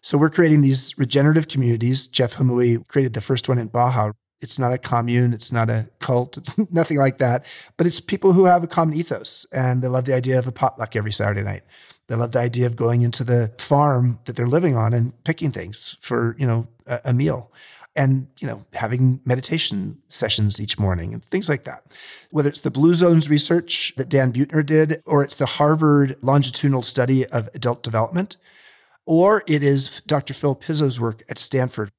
So 0.04 0.18
we're 0.18 0.28
creating 0.28 0.60
these 0.60 0.98
regenerative 0.98 1.48
communities. 1.48 2.08
Jeff 2.08 2.34
Hamaoui 2.34 2.86
created 2.88 3.14
the 3.14 3.22
first 3.22 3.48
one 3.48 3.56
in 3.56 3.68
Baja. 3.68 4.12
It's 4.42 4.58
not 4.58 4.70
a 4.70 4.76
commune, 4.76 5.32
it's 5.32 5.50
not 5.50 5.70
a 5.70 5.88
cult, 5.98 6.36
it's 6.36 6.58
nothing 6.70 6.98
like 6.98 7.16
that. 7.20 7.46
But 7.78 7.86
it's 7.86 8.00
people 8.00 8.34
who 8.34 8.44
have 8.44 8.62
a 8.62 8.66
common 8.66 8.96
ethos 8.96 9.46
and 9.50 9.80
they 9.80 9.88
love 9.88 10.04
the 10.04 10.14
idea 10.14 10.38
of 10.38 10.46
a 10.46 10.52
potluck 10.52 10.94
every 10.94 11.10
Saturday 11.10 11.42
night. 11.42 11.62
They 12.08 12.16
love 12.16 12.32
the 12.32 12.40
idea 12.40 12.66
of 12.66 12.76
going 12.76 13.00
into 13.00 13.24
the 13.24 13.54
farm 13.56 14.18
that 14.26 14.36
they're 14.36 14.46
living 14.46 14.76
on 14.76 14.92
and 14.92 15.24
picking 15.24 15.52
things 15.52 15.96
for, 16.02 16.36
you 16.38 16.46
know, 16.46 16.68
a, 16.86 17.00
a 17.06 17.12
meal 17.14 17.50
and 17.96 18.26
you 18.40 18.46
know 18.48 18.64
having 18.72 19.20
meditation 19.24 20.02
sessions 20.08 20.60
each 20.60 20.80
morning 20.80 21.14
and 21.14 21.24
things 21.26 21.48
like 21.48 21.62
that 21.62 21.84
whether 22.32 22.48
it's 22.48 22.58
the 22.58 22.70
blue 22.70 22.92
zones 22.92 23.30
research 23.30 23.92
that 23.96 24.08
dan 24.08 24.32
buettner 24.32 24.66
did 24.66 25.00
or 25.06 25.22
it's 25.22 25.36
the 25.36 25.46
harvard 25.46 26.16
longitudinal 26.20 26.82
study 26.82 27.24
of 27.26 27.48
adult 27.54 27.84
development 27.84 28.36
or 29.06 29.42
it 29.46 29.62
is 29.62 30.02
dr 30.06 30.32
phil 30.34 30.54
pizzo's 30.54 31.00
work 31.00 31.22
at 31.28 31.38
stanford 31.38 31.90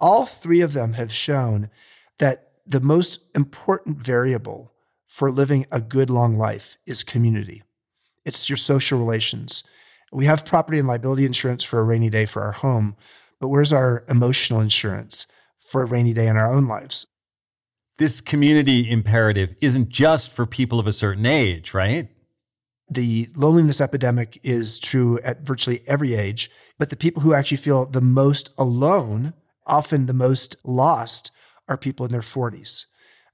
all 0.00 0.24
three 0.24 0.60
of 0.60 0.72
them 0.72 0.94
have 0.94 1.12
shown 1.12 1.70
that 2.18 2.52
the 2.66 2.80
most 2.80 3.20
important 3.34 3.98
variable 3.98 4.72
for 5.06 5.30
living 5.30 5.66
a 5.72 5.80
good 5.80 6.10
long 6.10 6.36
life 6.36 6.76
is 6.86 7.02
community 7.02 7.62
it's 8.24 8.48
your 8.48 8.56
social 8.56 8.98
relations 8.98 9.64
we 10.10 10.24
have 10.24 10.46
property 10.46 10.78
and 10.78 10.88
liability 10.88 11.24
insurance 11.24 11.62
for 11.62 11.80
a 11.80 11.84
rainy 11.84 12.08
day 12.10 12.24
for 12.24 12.42
our 12.42 12.52
home 12.52 12.96
but 13.40 13.48
where's 13.48 13.72
our 13.72 14.04
emotional 14.08 14.60
insurance 14.60 15.26
for 15.58 15.82
a 15.82 15.86
rainy 15.86 16.12
day 16.12 16.26
in 16.26 16.36
our 16.36 16.52
own 16.52 16.66
lives? 16.66 17.06
This 17.98 18.20
community 18.20 18.90
imperative 18.90 19.54
isn't 19.60 19.88
just 19.88 20.30
for 20.30 20.46
people 20.46 20.78
of 20.78 20.86
a 20.86 20.92
certain 20.92 21.26
age, 21.26 21.74
right? 21.74 22.08
The 22.90 23.28
loneliness 23.34 23.80
epidemic 23.80 24.40
is 24.42 24.78
true 24.78 25.18
at 25.20 25.42
virtually 25.42 25.82
every 25.86 26.14
age, 26.14 26.50
but 26.78 26.90
the 26.90 26.96
people 26.96 27.22
who 27.22 27.34
actually 27.34 27.58
feel 27.58 27.84
the 27.84 28.00
most 28.00 28.50
alone, 28.56 29.34
often 29.66 30.06
the 30.06 30.14
most 30.14 30.56
lost, 30.64 31.30
are 31.68 31.76
people 31.76 32.06
in 32.06 32.12
their 32.12 32.22
40s. 32.22 32.86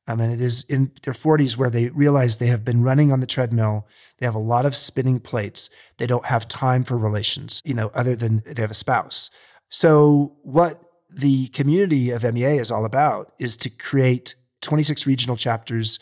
Um, 0.06 0.20
and 0.20 0.32
it 0.32 0.40
is 0.40 0.64
in 0.64 0.92
their 1.02 1.14
40s 1.14 1.56
where 1.56 1.70
they 1.70 1.88
realize 1.88 2.36
they 2.36 2.46
have 2.46 2.64
been 2.64 2.82
running 2.82 3.10
on 3.10 3.20
the 3.20 3.26
treadmill. 3.26 3.86
They 4.18 4.26
have 4.26 4.34
a 4.34 4.38
lot 4.38 4.66
of 4.66 4.76
spinning 4.76 5.20
plates. 5.20 5.70
They 5.96 6.06
don't 6.06 6.26
have 6.26 6.46
time 6.46 6.84
for 6.84 6.98
relations, 6.98 7.62
you 7.64 7.74
know, 7.74 7.90
other 7.94 8.14
than 8.14 8.42
they 8.44 8.60
have 8.60 8.70
a 8.70 8.74
spouse. 8.74 9.30
So, 9.70 10.36
what 10.42 10.80
the 11.08 11.48
community 11.48 12.10
of 12.10 12.22
MEA 12.22 12.58
is 12.58 12.70
all 12.70 12.84
about 12.84 13.32
is 13.38 13.56
to 13.58 13.70
create 13.70 14.34
26 14.60 15.06
regional 15.06 15.36
chapters. 15.36 15.98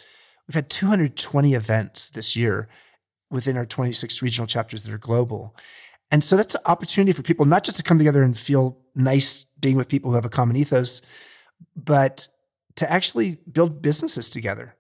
We've 0.49 0.55
had 0.55 0.71
220 0.71 1.55
events 1.55 2.11
this 2.11 2.35
year 2.35 2.69
within 3.33 3.57
our 3.57 3.67
26 3.67 4.23
regional 4.23 4.47
chapters 4.47 4.83
that 4.83 4.93
are 4.93 4.99
global. 4.99 5.57
And 6.11 6.23
so 6.23 6.37
that's 6.37 6.55
an 6.55 6.61
opportunity 6.67 7.13
for 7.13 7.23
people 7.23 7.47
not 7.47 7.65
just 7.65 7.79
to 7.79 7.83
come 7.83 7.99
together 7.99 8.23
and 8.23 8.39
feel 8.39 8.79
nice 8.95 9.45
being 9.59 9.77
with 9.77 9.89
people 9.89 10.11
who 10.11 10.15
have 10.15 10.27
a 10.27 10.31
common 10.31 10.57
ethos, 10.57 11.01
but 11.75 12.29
to 12.77 12.91
actually 12.91 13.39
build 13.51 13.83
businesses 13.83 14.29
together, 14.29 14.77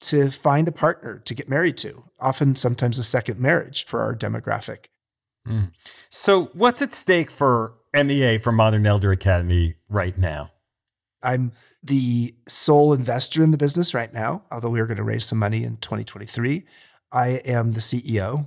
to 0.00 0.30
find 0.30 0.68
a 0.68 0.72
partner 0.72 1.18
to 1.20 1.34
get 1.34 1.48
married 1.48 1.78
to, 1.78 2.04
often 2.20 2.54
sometimes 2.54 2.98
a 2.98 3.02
second 3.02 3.40
marriage 3.40 3.86
for 3.86 4.02
our 4.02 4.14
demographic. 4.14 4.86
Mm. 5.48 5.72
So, 6.10 6.50
what's 6.52 6.82
at 6.82 6.92
stake 6.92 7.30
for 7.30 7.74
MEA 7.94 8.38
for 8.38 8.52
Modern 8.52 8.86
Elder 8.86 9.12
Academy 9.12 9.76
right 9.88 10.16
now? 10.18 10.50
I'm 11.22 11.52
the 11.82 12.34
sole 12.46 12.92
investor 12.92 13.42
in 13.42 13.52
the 13.52 13.56
business 13.56 13.94
right 13.94 14.12
now, 14.12 14.42
although 14.50 14.70
we 14.70 14.80
are 14.80 14.86
going 14.86 14.96
to 14.96 15.02
raise 15.02 15.24
some 15.24 15.38
money 15.38 15.62
in 15.62 15.76
2023. 15.76 16.64
I 17.12 17.40
am 17.44 17.72
the 17.72 17.80
CEO. 17.80 18.46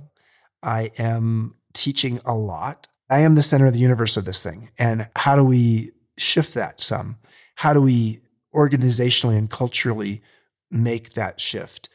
I 0.62 0.90
am 0.98 1.54
teaching 1.72 2.20
a 2.24 2.34
lot. 2.34 2.88
I 3.08 3.20
am 3.20 3.34
the 3.34 3.42
center 3.42 3.66
of 3.66 3.72
the 3.72 3.80
universe 3.80 4.16
of 4.16 4.24
this 4.24 4.42
thing. 4.42 4.70
And 4.78 5.08
how 5.16 5.36
do 5.36 5.44
we 5.44 5.92
shift 6.18 6.54
that 6.54 6.80
some? 6.80 7.16
How 7.56 7.72
do 7.72 7.80
we 7.80 8.20
organizationally 8.54 9.36
and 9.36 9.50
culturally 9.50 10.22
make 10.70 11.14
that 11.14 11.40
shift? 11.40 11.88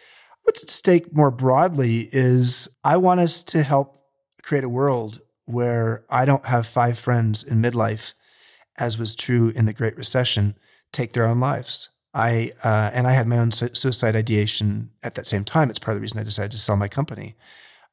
What's 0.44 0.64
at 0.64 0.70
stake 0.70 1.14
more 1.14 1.32
broadly 1.32 2.10
is 2.12 2.70
I 2.84 2.98
want 2.98 3.20
us 3.20 3.44
to 3.46 3.64
help 3.64 4.04
create 4.44 4.64
a 4.64 4.70
world 4.70 5.22
where 5.46 6.06
I 6.10 6.26
don't 6.26 6.46
have 6.46 6.68
five 6.68 7.00
friends 7.00 7.44
in 7.44 7.62
midlife, 7.62 8.14
as 8.78 8.98
was 8.98 9.16
true 9.16 9.50
in 9.56 9.66
the 9.66 9.74
Great 9.74 9.98
Recession, 9.98 10.56
take 10.92 11.14
their 11.14 11.26
own 11.26 11.40
lives. 11.40 11.90
I 12.16 12.54
uh, 12.64 12.92
and 12.94 13.06
I 13.06 13.12
had 13.12 13.28
my 13.28 13.38
own 13.38 13.52
suicide 13.52 14.16
ideation 14.16 14.90
at 15.04 15.16
that 15.16 15.28
same 15.28 15.44
time. 15.44 15.70
It's 15.70 15.80
part 15.80 15.94
of 15.94 15.98
the 15.98 16.02
reason 16.02 16.20
I 16.20 16.24
decided 16.24 16.52
to 16.52 16.58
sell 16.58 16.78
my 16.78 16.88
company. 16.88 17.36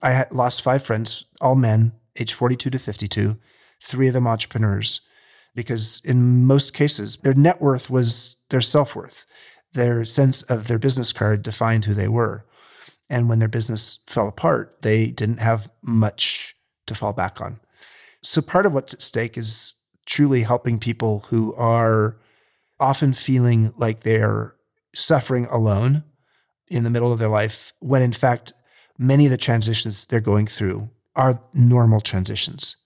I 0.01 0.27
lost 0.31 0.63
five 0.63 0.83
friends, 0.83 1.27
all 1.41 1.57
men, 1.57 1.93
age 2.19 2.33
42 2.33 2.71
to 2.71 2.79
52, 2.79 3.37
three 3.83 4.09
of 4.09 4.15
them 4.15 4.27
entrepreneurs, 4.27 5.01
because 5.55 6.01
in 6.05 6.47
most 6.47 6.73
cases, 6.73 7.17
their 7.17 7.35
net 7.35 7.61
worth 7.61 7.91
was 7.91 8.39
their 8.51 8.61
self 8.61 8.95
worth. 8.95 9.27
Their 9.73 10.05
sense 10.05 10.43
of 10.43 10.69
their 10.69 10.79
business 10.79 11.13
card 11.13 11.43
defined 11.43 11.87
who 11.87 11.95
they 11.95 12.09
were. 12.09 12.47
And 13.11 13.29
when 13.29 13.41
their 13.41 13.49
business 13.49 13.99
fell 14.07 14.29
apart, 14.29 14.83
they 14.83 15.07
didn't 15.07 15.39
have 15.39 15.69
much 15.83 16.55
to 16.87 16.95
fall 16.95 17.13
back 17.13 17.41
on. 17.41 17.59
So 18.23 18.41
part 18.41 18.67
of 18.67 18.73
what's 18.73 18.95
at 18.95 19.03
stake 19.03 19.37
is 19.37 19.77
truly 20.07 20.43
helping 20.43 20.79
people 20.79 21.21
who 21.31 21.55
are 21.55 22.19
often 22.83 23.15
feeling 23.15 23.73
like 23.77 24.01
they're 24.01 24.57
suffering 24.95 25.47
alone 25.47 26.03
in 26.67 26.83
the 26.83 26.91
middle 26.91 27.13
of 27.13 27.19
their 27.19 27.29
life, 27.29 27.73
when 27.79 28.03
in 28.03 28.13
fact, 28.13 28.53
many 28.99 29.25
of 29.27 29.31
the 29.31 29.37
transitions 29.37 30.05
they're 30.07 30.21
going 30.21 30.47
through 30.47 30.91
are 31.15 31.43
normal 31.55 32.01
transitions. 32.01 32.77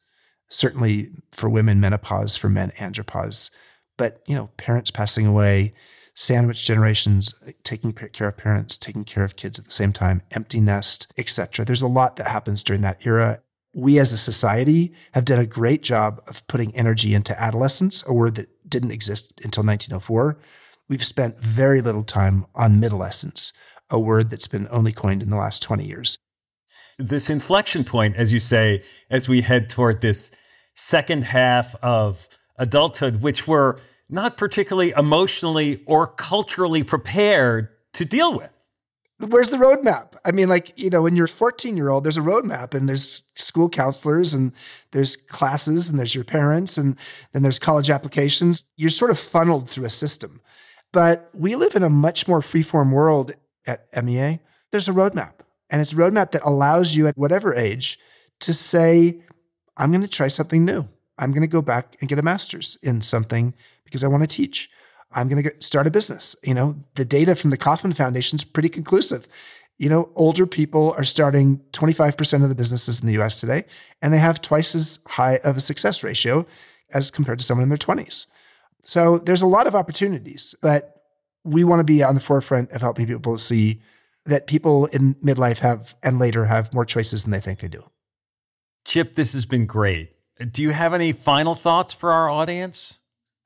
Certainly 0.49 1.11
for 1.33 1.49
women, 1.49 1.81
menopause, 1.81 2.37
for 2.37 2.49
men, 2.49 2.71
andropause. 2.79 3.51
But, 3.97 4.23
you 4.27 4.35
know, 4.35 4.51
parents 4.57 4.91
passing 4.91 5.27
away, 5.27 5.73
sandwich 6.15 6.67
generations, 6.67 7.35
taking 7.63 7.93
care 7.93 8.29
of 8.29 8.37
parents, 8.37 8.77
taking 8.77 9.05
care 9.05 9.25
of 9.25 9.37
kids 9.37 9.59
at 9.59 9.65
the 9.65 9.71
same 9.71 9.93
time, 9.93 10.23
empty 10.33 10.61
nest, 10.61 11.13
etc. 11.17 11.65
There's 11.65 11.83
a 11.83 11.89
lot 11.89 12.17
that 12.17 12.29
happens 12.29 12.63
during 12.63 12.83
that 12.83 13.07
era. 13.07 13.41
We 13.77 13.99
as 13.99 14.11
a 14.11 14.17
society 14.17 14.95
have 15.13 15.27
done 15.27 15.39
a 15.39 15.45
great 15.45 15.83
job 15.83 16.23
of 16.29 16.47
putting 16.47 16.75
energy 16.75 17.13
into 17.13 17.39
adolescence, 17.39 18.03
a 18.09 18.15
word 18.15 18.35
that 18.37 18.49
didn't 18.67 18.91
exist 18.91 19.35
until 19.45 19.65
1904. 19.65 20.39
We've 20.89 21.05
spent 21.05 21.39
very 21.39 21.83
little 21.83 22.03
time 22.03 22.47
on 22.55 22.81
middlescence, 22.81 23.53
a 23.91 24.01
word 24.01 24.31
that's 24.31 24.47
been 24.47 24.67
only 24.71 24.93
coined 24.93 25.23
in 25.23 25.29
the 25.29 25.37
last 25.37 25.63
20 25.63 25.87
years. 25.87 26.17
This 26.97 27.29
inflection 27.29 27.85
point, 27.85 28.17
as 28.17 28.33
you 28.33 28.41
say, 28.41 28.83
as 29.11 29.29
we 29.29 29.43
head 29.43 29.69
toward 29.69 30.01
this 30.01 30.31
second 30.75 31.25
half 31.25 31.75
of 31.83 32.29
adulthood, 32.57 33.21
which 33.21 33.47
we're 33.47 33.77
not 34.09 34.39
particularly 34.39 34.95
emotionally 34.97 35.83
or 35.85 36.07
culturally 36.07 36.83
prepared 36.83 37.69
to 37.93 38.07
deal 38.07 38.35
with. 38.35 38.56
Where's 39.19 39.49
the 39.49 39.57
roadmap? 39.57 40.15
I 40.27 40.33
mean, 40.33 40.49
like, 40.49 40.73
you 40.77 40.91
know, 40.91 41.03
when 41.03 41.17
you're 41.17 41.27
14 41.27 41.77
year 41.77 41.89
old, 41.89 42.05
there's 42.05 42.19
a 42.19 42.23
roadmap 42.23 42.75
and 42.75 42.87
there's 42.87 43.25
school 43.35 43.71
counselors 43.71 44.35
and 44.35 44.53
there's 44.91 45.17
classes 45.17 45.89
and 45.89 45.99
there's 45.99 46.15
your 46.15 46.25
parents 46.25 46.77
and 46.77 46.97
then 47.33 47.43
there's 47.43 47.59
college 47.59 47.89
applications. 47.89 48.65
You're 48.77 48.91
sort 48.91 49.11
of 49.11 49.19
funneled 49.19 49.71
through 49.71 49.87
a 49.87 49.91
system. 49.91 50.43
But 50.93 51.31
we 51.33 51.57
live 51.57 51.77
in 51.77 51.83
a 51.83 51.91
much 51.91 52.29
more 52.29 52.41
freeform 52.41 52.93
world 52.93 53.33
at 53.67 53.87
MEA. 54.05 54.41
There's 54.71 54.89
a 54.89 54.93
roadmap 54.93 55.33
and 55.71 55.81
it's 55.81 55.93
a 55.93 55.97
roadmap 55.97 56.33
that 56.33 56.43
allows 56.45 56.95
you 56.95 57.07
at 57.07 57.17
whatever 57.17 57.55
age 57.55 57.99
to 58.41 58.53
say, 58.53 59.23
I'm 59.79 59.91
going 59.91 60.03
to 60.03 60.09
try 60.09 60.29
something 60.29 60.65
new. 60.65 60.89
I'm 61.19 61.33
going 61.33 61.43
to 61.43 61.49
go 61.49 61.63
back 61.63 61.97
and 62.01 62.09
get 62.09 62.19
a 62.19 62.23
master's 62.23 62.77
in 62.83 63.01
something 63.01 63.55
because 63.85 64.05
I 64.05 64.09
want 64.09 64.23
to 64.23 64.27
teach. 64.27 64.69
I'm 65.17 65.29
going 65.29 65.43
to 65.43 65.51
start 65.61 65.87
a 65.87 65.91
business. 65.91 66.37
You 66.45 66.55
know, 66.55 66.77
the 66.95 67.05
data 67.05 67.35
from 67.35 67.51
the 67.51 67.57
Kauffman 67.57 67.95
Foundation 67.95 68.37
is 68.37 68.45
pretty 68.45 68.69
conclusive. 68.69 69.27
You 69.79 69.89
know, 69.89 70.11
older 70.15 70.47
people 70.47 70.95
are 70.97 71.05
starting 71.05 71.59
25% 71.73 72.43
of 72.43 72.49
the 72.49 72.55
businesses 72.55 73.01
in 73.01 73.07
the 73.07 73.21
US 73.23 73.41
today, 73.41 73.65
and 74.01 74.13
they 74.13 74.19
have 74.19 74.41
twice 74.41 74.75
as 74.75 75.01
high 75.09 75.41
of 75.43 75.57
a 75.57 75.61
success 75.61 76.03
ratio 76.03 76.47
as 76.95 77.11
compared 77.11 77.39
to 77.39 77.45
someone 77.45 77.65
in 77.65 77.69
their 77.71 77.79
20s. 77.79 78.27
So 78.83 79.19
there's 79.19 79.43
a 79.43 79.47
lot 79.47 79.67
of 79.67 79.75
opportunities, 79.75 80.55
but 80.63 81.03
we 81.45 81.65
want 81.65 81.81
to 81.81 81.85
be 81.85 82.03
on 82.03 82.15
the 82.15 82.21
forefront 82.21 82.71
of 82.73 82.81
helping 82.81 83.07
people 83.07 83.39
see 83.39 83.81
that 84.27 84.47
people 84.47 84.87
in 84.87 85.15
midlife 85.17 85.59
have 85.59 85.97
and 86.03 86.19
later 86.19 86.45
have 86.45 86.75
more 86.75 86.85
choices 86.85 87.25
than 87.25 87.31
they 87.33 87.41
think 87.41 87.61
they 87.61 87.69
do. 87.69 87.85
Chip, 88.85 89.15
this 89.15 89.33
has 89.33 89.47
been 89.47 89.67
great. 89.67 90.13
Do 90.51 90.63
you 90.63 90.71
have 90.71 90.93
any 90.93 91.13
final 91.13 91.55
thoughts 91.55 91.93
for 91.93 92.13
our 92.13 92.29
audience? 92.29 92.99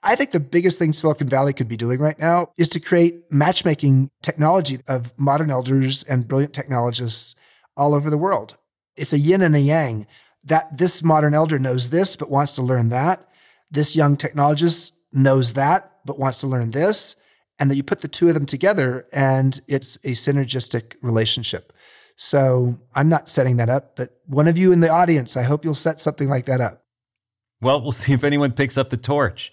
I 0.02 0.14
think 0.16 0.30
the 0.30 0.40
biggest 0.40 0.78
thing 0.78 0.92
Silicon 0.92 1.28
Valley 1.28 1.52
could 1.52 1.68
be 1.68 1.76
doing 1.76 2.00
right 2.00 2.18
now 2.18 2.52
is 2.56 2.68
to 2.70 2.80
create 2.80 3.30
matchmaking 3.30 4.10
technology 4.22 4.78
of 4.88 5.12
modern 5.18 5.50
elders 5.50 6.02
and 6.04 6.26
brilliant 6.26 6.54
technologists 6.54 7.34
all 7.76 7.94
over 7.94 8.08
the 8.08 8.18
world. 8.18 8.56
It's 8.96 9.12
a 9.12 9.18
yin 9.18 9.42
and 9.42 9.54
a 9.54 9.60
yang 9.60 10.06
that 10.42 10.78
this 10.78 11.02
modern 11.02 11.34
elder 11.34 11.58
knows 11.58 11.90
this 11.90 12.16
but 12.16 12.30
wants 12.30 12.54
to 12.54 12.62
learn 12.62 12.88
that. 12.88 13.26
This 13.70 13.94
young 13.94 14.16
technologist 14.16 14.92
knows 15.12 15.52
that 15.54 15.92
but 16.06 16.18
wants 16.18 16.40
to 16.40 16.46
learn 16.46 16.70
this. 16.70 17.16
And 17.58 17.70
that 17.70 17.76
you 17.76 17.82
put 17.82 18.00
the 18.00 18.08
two 18.08 18.28
of 18.28 18.32
them 18.32 18.46
together 18.46 19.06
and 19.12 19.60
it's 19.68 19.96
a 19.96 20.12
synergistic 20.12 20.94
relationship. 21.02 21.74
So 22.16 22.78
I'm 22.94 23.10
not 23.10 23.28
setting 23.28 23.58
that 23.58 23.68
up, 23.68 23.96
but 23.96 24.16
one 24.26 24.48
of 24.48 24.56
you 24.56 24.72
in 24.72 24.80
the 24.80 24.88
audience, 24.88 25.36
I 25.36 25.42
hope 25.42 25.62
you'll 25.62 25.74
set 25.74 26.00
something 26.00 26.28
like 26.30 26.46
that 26.46 26.62
up. 26.62 26.84
Well, 27.60 27.82
we'll 27.82 27.92
see 27.92 28.14
if 28.14 28.24
anyone 28.24 28.52
picks 28.52 28.78
up 28.78 28.88
the 28.88 28.96
torch. 28.96 29.52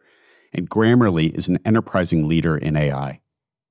and 0.53 0.69
Grammarly 0.69 1.31
is 1.37 1.47
an 1.47 1.59
enterprising 1.65 2.27
leader 2.27 2.57
in 2.57 2.75
AI. 2.75 3.21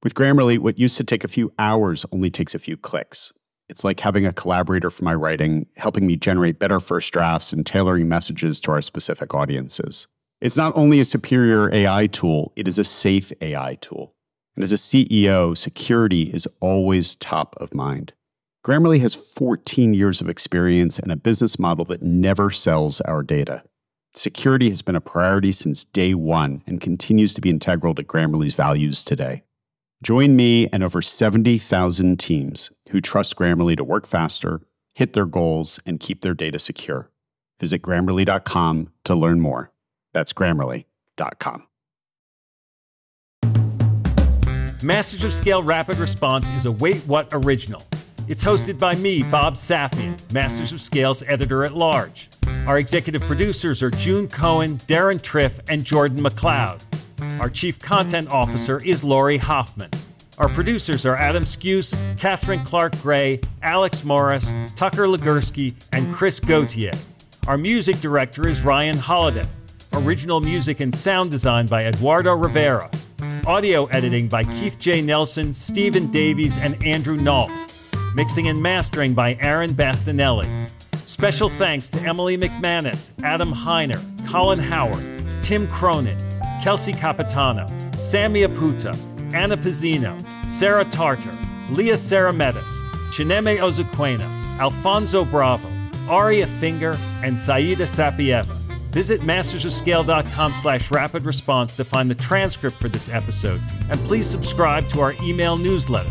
With 0.03 0.15
Grammarly, 0.15 0.59
what 0.59 0.79
used 0.79 0.97
to 0.97 1.05
take 1.05 1.25
a 1.25 1.29
few 1.29 1.53
hours 1.59 2.07
only 2.11 2.31
takes 2.31 2.55
a 2.55 2.59
few 2.59 2.77
clicks. 2.77 3.33
It's 3.69 3.85
like 3.85 4.01
having 4.01 4.27
a 4.27 4.33
collaborator 4.33 4.91
for 4.91 5.05
my 5.05 5.15
writing, 5.15 5.67
helping 5.77 6.07
me 6.07 6.17
generate 6.17 6.59
better 6.59 6.81
first 6.81 7.13
drafts 7.13 7.53
and 7.53 7.65
tailoring 7.65 8.09
messages 8.09 8.61
to 8.63 8.73
our 8.73 8.83
specific 8.83 9.35
audiences. 9.35 10.07
It's 10.41 10.57
not 10.57 10.77
only 10.77 11.01
a 11.01 11.05
superior 11.05 11.73
AI 11.73 12.07
tool, 12.07 12.53
it 12.57 12.67
is 12.67 12.79
a 12.79 12.85
safe 12.85 13.31
AI 13.41 13.77
tool. 13.81 14.15
And 14.57 14.65
as 14.65 14.73
a 14.73 14.77
CEO, 14.77 15.57
security 15.57 16.23
is 16.23 16.49
always 16.61 17.15
top 17.15 17.55
of 17.61 17.75
mind. 17.75 18.13
Grammarly 18.67 19.01
has 19.01 19.15
14 19.15 19.95
years 19.95 20.21
of 20.21 20.29
experience 20.29 20.99
and 20.99 21.13
a 21.13 21.17
business 21.17 21.59
model 21.59 21.85
that 21.87 22.03
never 22.03 22.51
sells 22.51 23.01
our 23.03 23.23
data. 23.23 23.63
Security 24.13 24.69
has 24.71 24.83
been 24.83 24.97
a 24.97 25.01
priority 25.01 25.53
since 25.53 25.85
day 25.85 26.15
one 26.15 26.63
and 26.67 26.81
continues 26.81 27.33
to 27.33 27.41
be 27.41 27.49
integral 27.49 27.95
to 27.95 28.03
Grammarly's 28.03 28.55
values 28.55 29.05
today. 29.05 29.45
Join 30.03 30.35
me 30.35 30.67
and 30.69 30.83
over 30.83 31.01
70,000 31.01 32.19
teams 32.19 32.73
who 32.89 33.01
trust 33.01 33.37
Grammarly 33.37 33.77
to 33.77 33.85
work 33.85 34.07
faster, 34.07 34.63
hit 34.95 35.13
their 35.13 35.27
goals, 35.27 35.79
and 35.87 36.01
keep 36.01 36.23
their 36.23 36.35
data 36.35 36.59
secure. 36.59 37.09
Visit 37.61 37.83
grammarly.com 37.83 38.91
to 39.05 39.15
learn 39.15 39.41
more. 39.41 39.71
That's 40.13 40.33
grammarly.com. 40.33 41.67
Masters 44.83 45.25
of 45.25 45.35
Scale 45.35 45.63
Rapid 45.63 45.99
Response 45.99 46.51
is 46.51 46.65
a 46.65 46.73
Wait 46.73 47.03
What 47.07 47.29
original. 47.33 47.85
It's 48.29 48.45
hosted 48.45 48.79
by 48.79 48.95
me, 48.95 49.23
Bob 49.23 49.55
Safian, 49.55 50.17
Masters 50.33 50.73
of 50.73 50.81
Scale's 50.81 51.23
editor 51.25 51.65
at 51.65 51.75
large. 51.75 52.29
Our 52.67 52.79
executive 52.79 53.23
producers 53.23 53.83
are 53.83 53.91
June 53.91 54.29
Cohen, 54.29 54.79
Deron 54.87 55.21
Triff, 55.21 55.61
and 55.69 55.85
Jordan 55.85 56.21
McLeod. 56.21 56.81
Our 57.41 57.51
chief 57.51 57.79
content 57.79 58.31
officer 58.31 58.81
is 58.85 59.03
Laurie 59.03 59.39
Hoffman. 59.39 59.91
Our 60.39 60.49
producers 60.49 61.05
are 61.05 61.17
Adam 61.17 61.45
Skuse, 61.45 61.95
Catherine 62.19 62.65
Clark 62.65 63.01
Gray, 63.03 63.41
Alex 63.63 64.05
Morris, 64.05 64.53
Tucker 64.75 65.07
Legursky, 65.07 65.75
and 65.93 66.13
Chris 66.15 66.41
Gauthier. 66.41 66.93
Our 67.47 67.59
music 67.59 68.01
director 68.01 68.49
is 68.49 68.63
Ryan 68.65 68.97
Holladay. 68.97 69.47
Original 69.93 70.41
music 70.41 70.81
and 70.81 70.95
sound 70.95 71.31
design 71.31 71.67
by 71.67 71.85
Eduardo 71.85 72.35
Rivera. 72.37 72.91
Audio 73.47 73.87
editing 73.87 74.29
by 74.29 74.45
Keith 74.45 74.79
J. 74.79 75.03
Nelson, 75.03 75.53
Stephen 75.53 76.11
Davies, 76.11 76.57
and 76.57 76.83
Andrew 76.85 77.17
Nault. 77.17 77.51
Mixing 78.15 78.49
and 78.49 78.61
mastering 78.61 79.15
by 79.15 79.37
Aaron 79.41 79.71
Bastinelli. 79.71 80.69
Special 81.07 81.49
thanks 81.49 81.89
to 81.91 82.01
Emily 82.01 82.37
McManus, 82.37 83.13
Adam 83.23 83.53
Heiner, 83.53 84.01
Colin 84.29 84.59
Howard, 84.59 85.23
Tim 85.43 85.69
Cronin, 85.69 86.19
Kelsey 86.61 86.93
Capitano, 86.93 87.67
Sammy 87.99 88.43
Aputa, 88.43 88.97
Anna 89.33 89.57
Pizzino, 89.57 90.19
Sarah 90.51 90.85
Tartar, 90.85 91.33
Leah 91.71 91.95
Sarametis, 91.95 92.63
Chineme 93.13 93.59
Ozuquena, 93.59 94.29
Alfonso 94.59 95.25
Bravo, 95.25 95.69
Aria 96.09 96.47
Finger, 96.47 96.99
and 97.23 97.39
Saida 97.39 97.85
Sapieva. 97.85 98.57
Visit 98.91 99.21
mastersofscale.com 99.21 100.53
slash 100.55 100.91
rapid 100.91 101.25
response 101.25 101.77
to 101.77 101.85
find 101.85 102.11
the 102.11 102.17
transcript 102.17 102.77
for 102.77 102.89
this 102.89 103.09
episode, 103.09 103.61
and 103.89 104.01
please 104.01 104.29
subscribe 104.29 104.89
to 104.89 105.01
our 105.01 105.15
email 105.23 105.57
newsletter. 105.57 106.11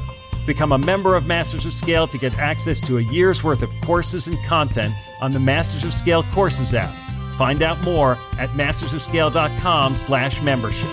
Become 0.50 0.72
a 0.72 0.80
member 0.80 1.16
of 1.16 1.28
Masters 1.28 1.68
of 1.68 1.74
Scale 1.74 2.08
to 2.08 2.18
get 2.18 2.36
access 2.40 2.82
to 2.82 2.98
a 2.98 3.02
year's 3.02 3.44
worth 3.44 3.62
of 3.62 3.70
courses 3.82 4.28
and 4.28 4.44
content 4.46 4.96
on 5.22 5.32
the 5.32 5.40
Masters 5.40 5.84
of 5.84 5.94
Scale 5.94 6.24
Courses 6.24 6.74
app. 6.74 6.92
Find 7.36 7.62
out 7.62 7.80
more 7.84 8.18
at 8.40 8.50
mastersofscale.com 8.54 9.94
slash 9.94 10.42
membership. 10.42 10.90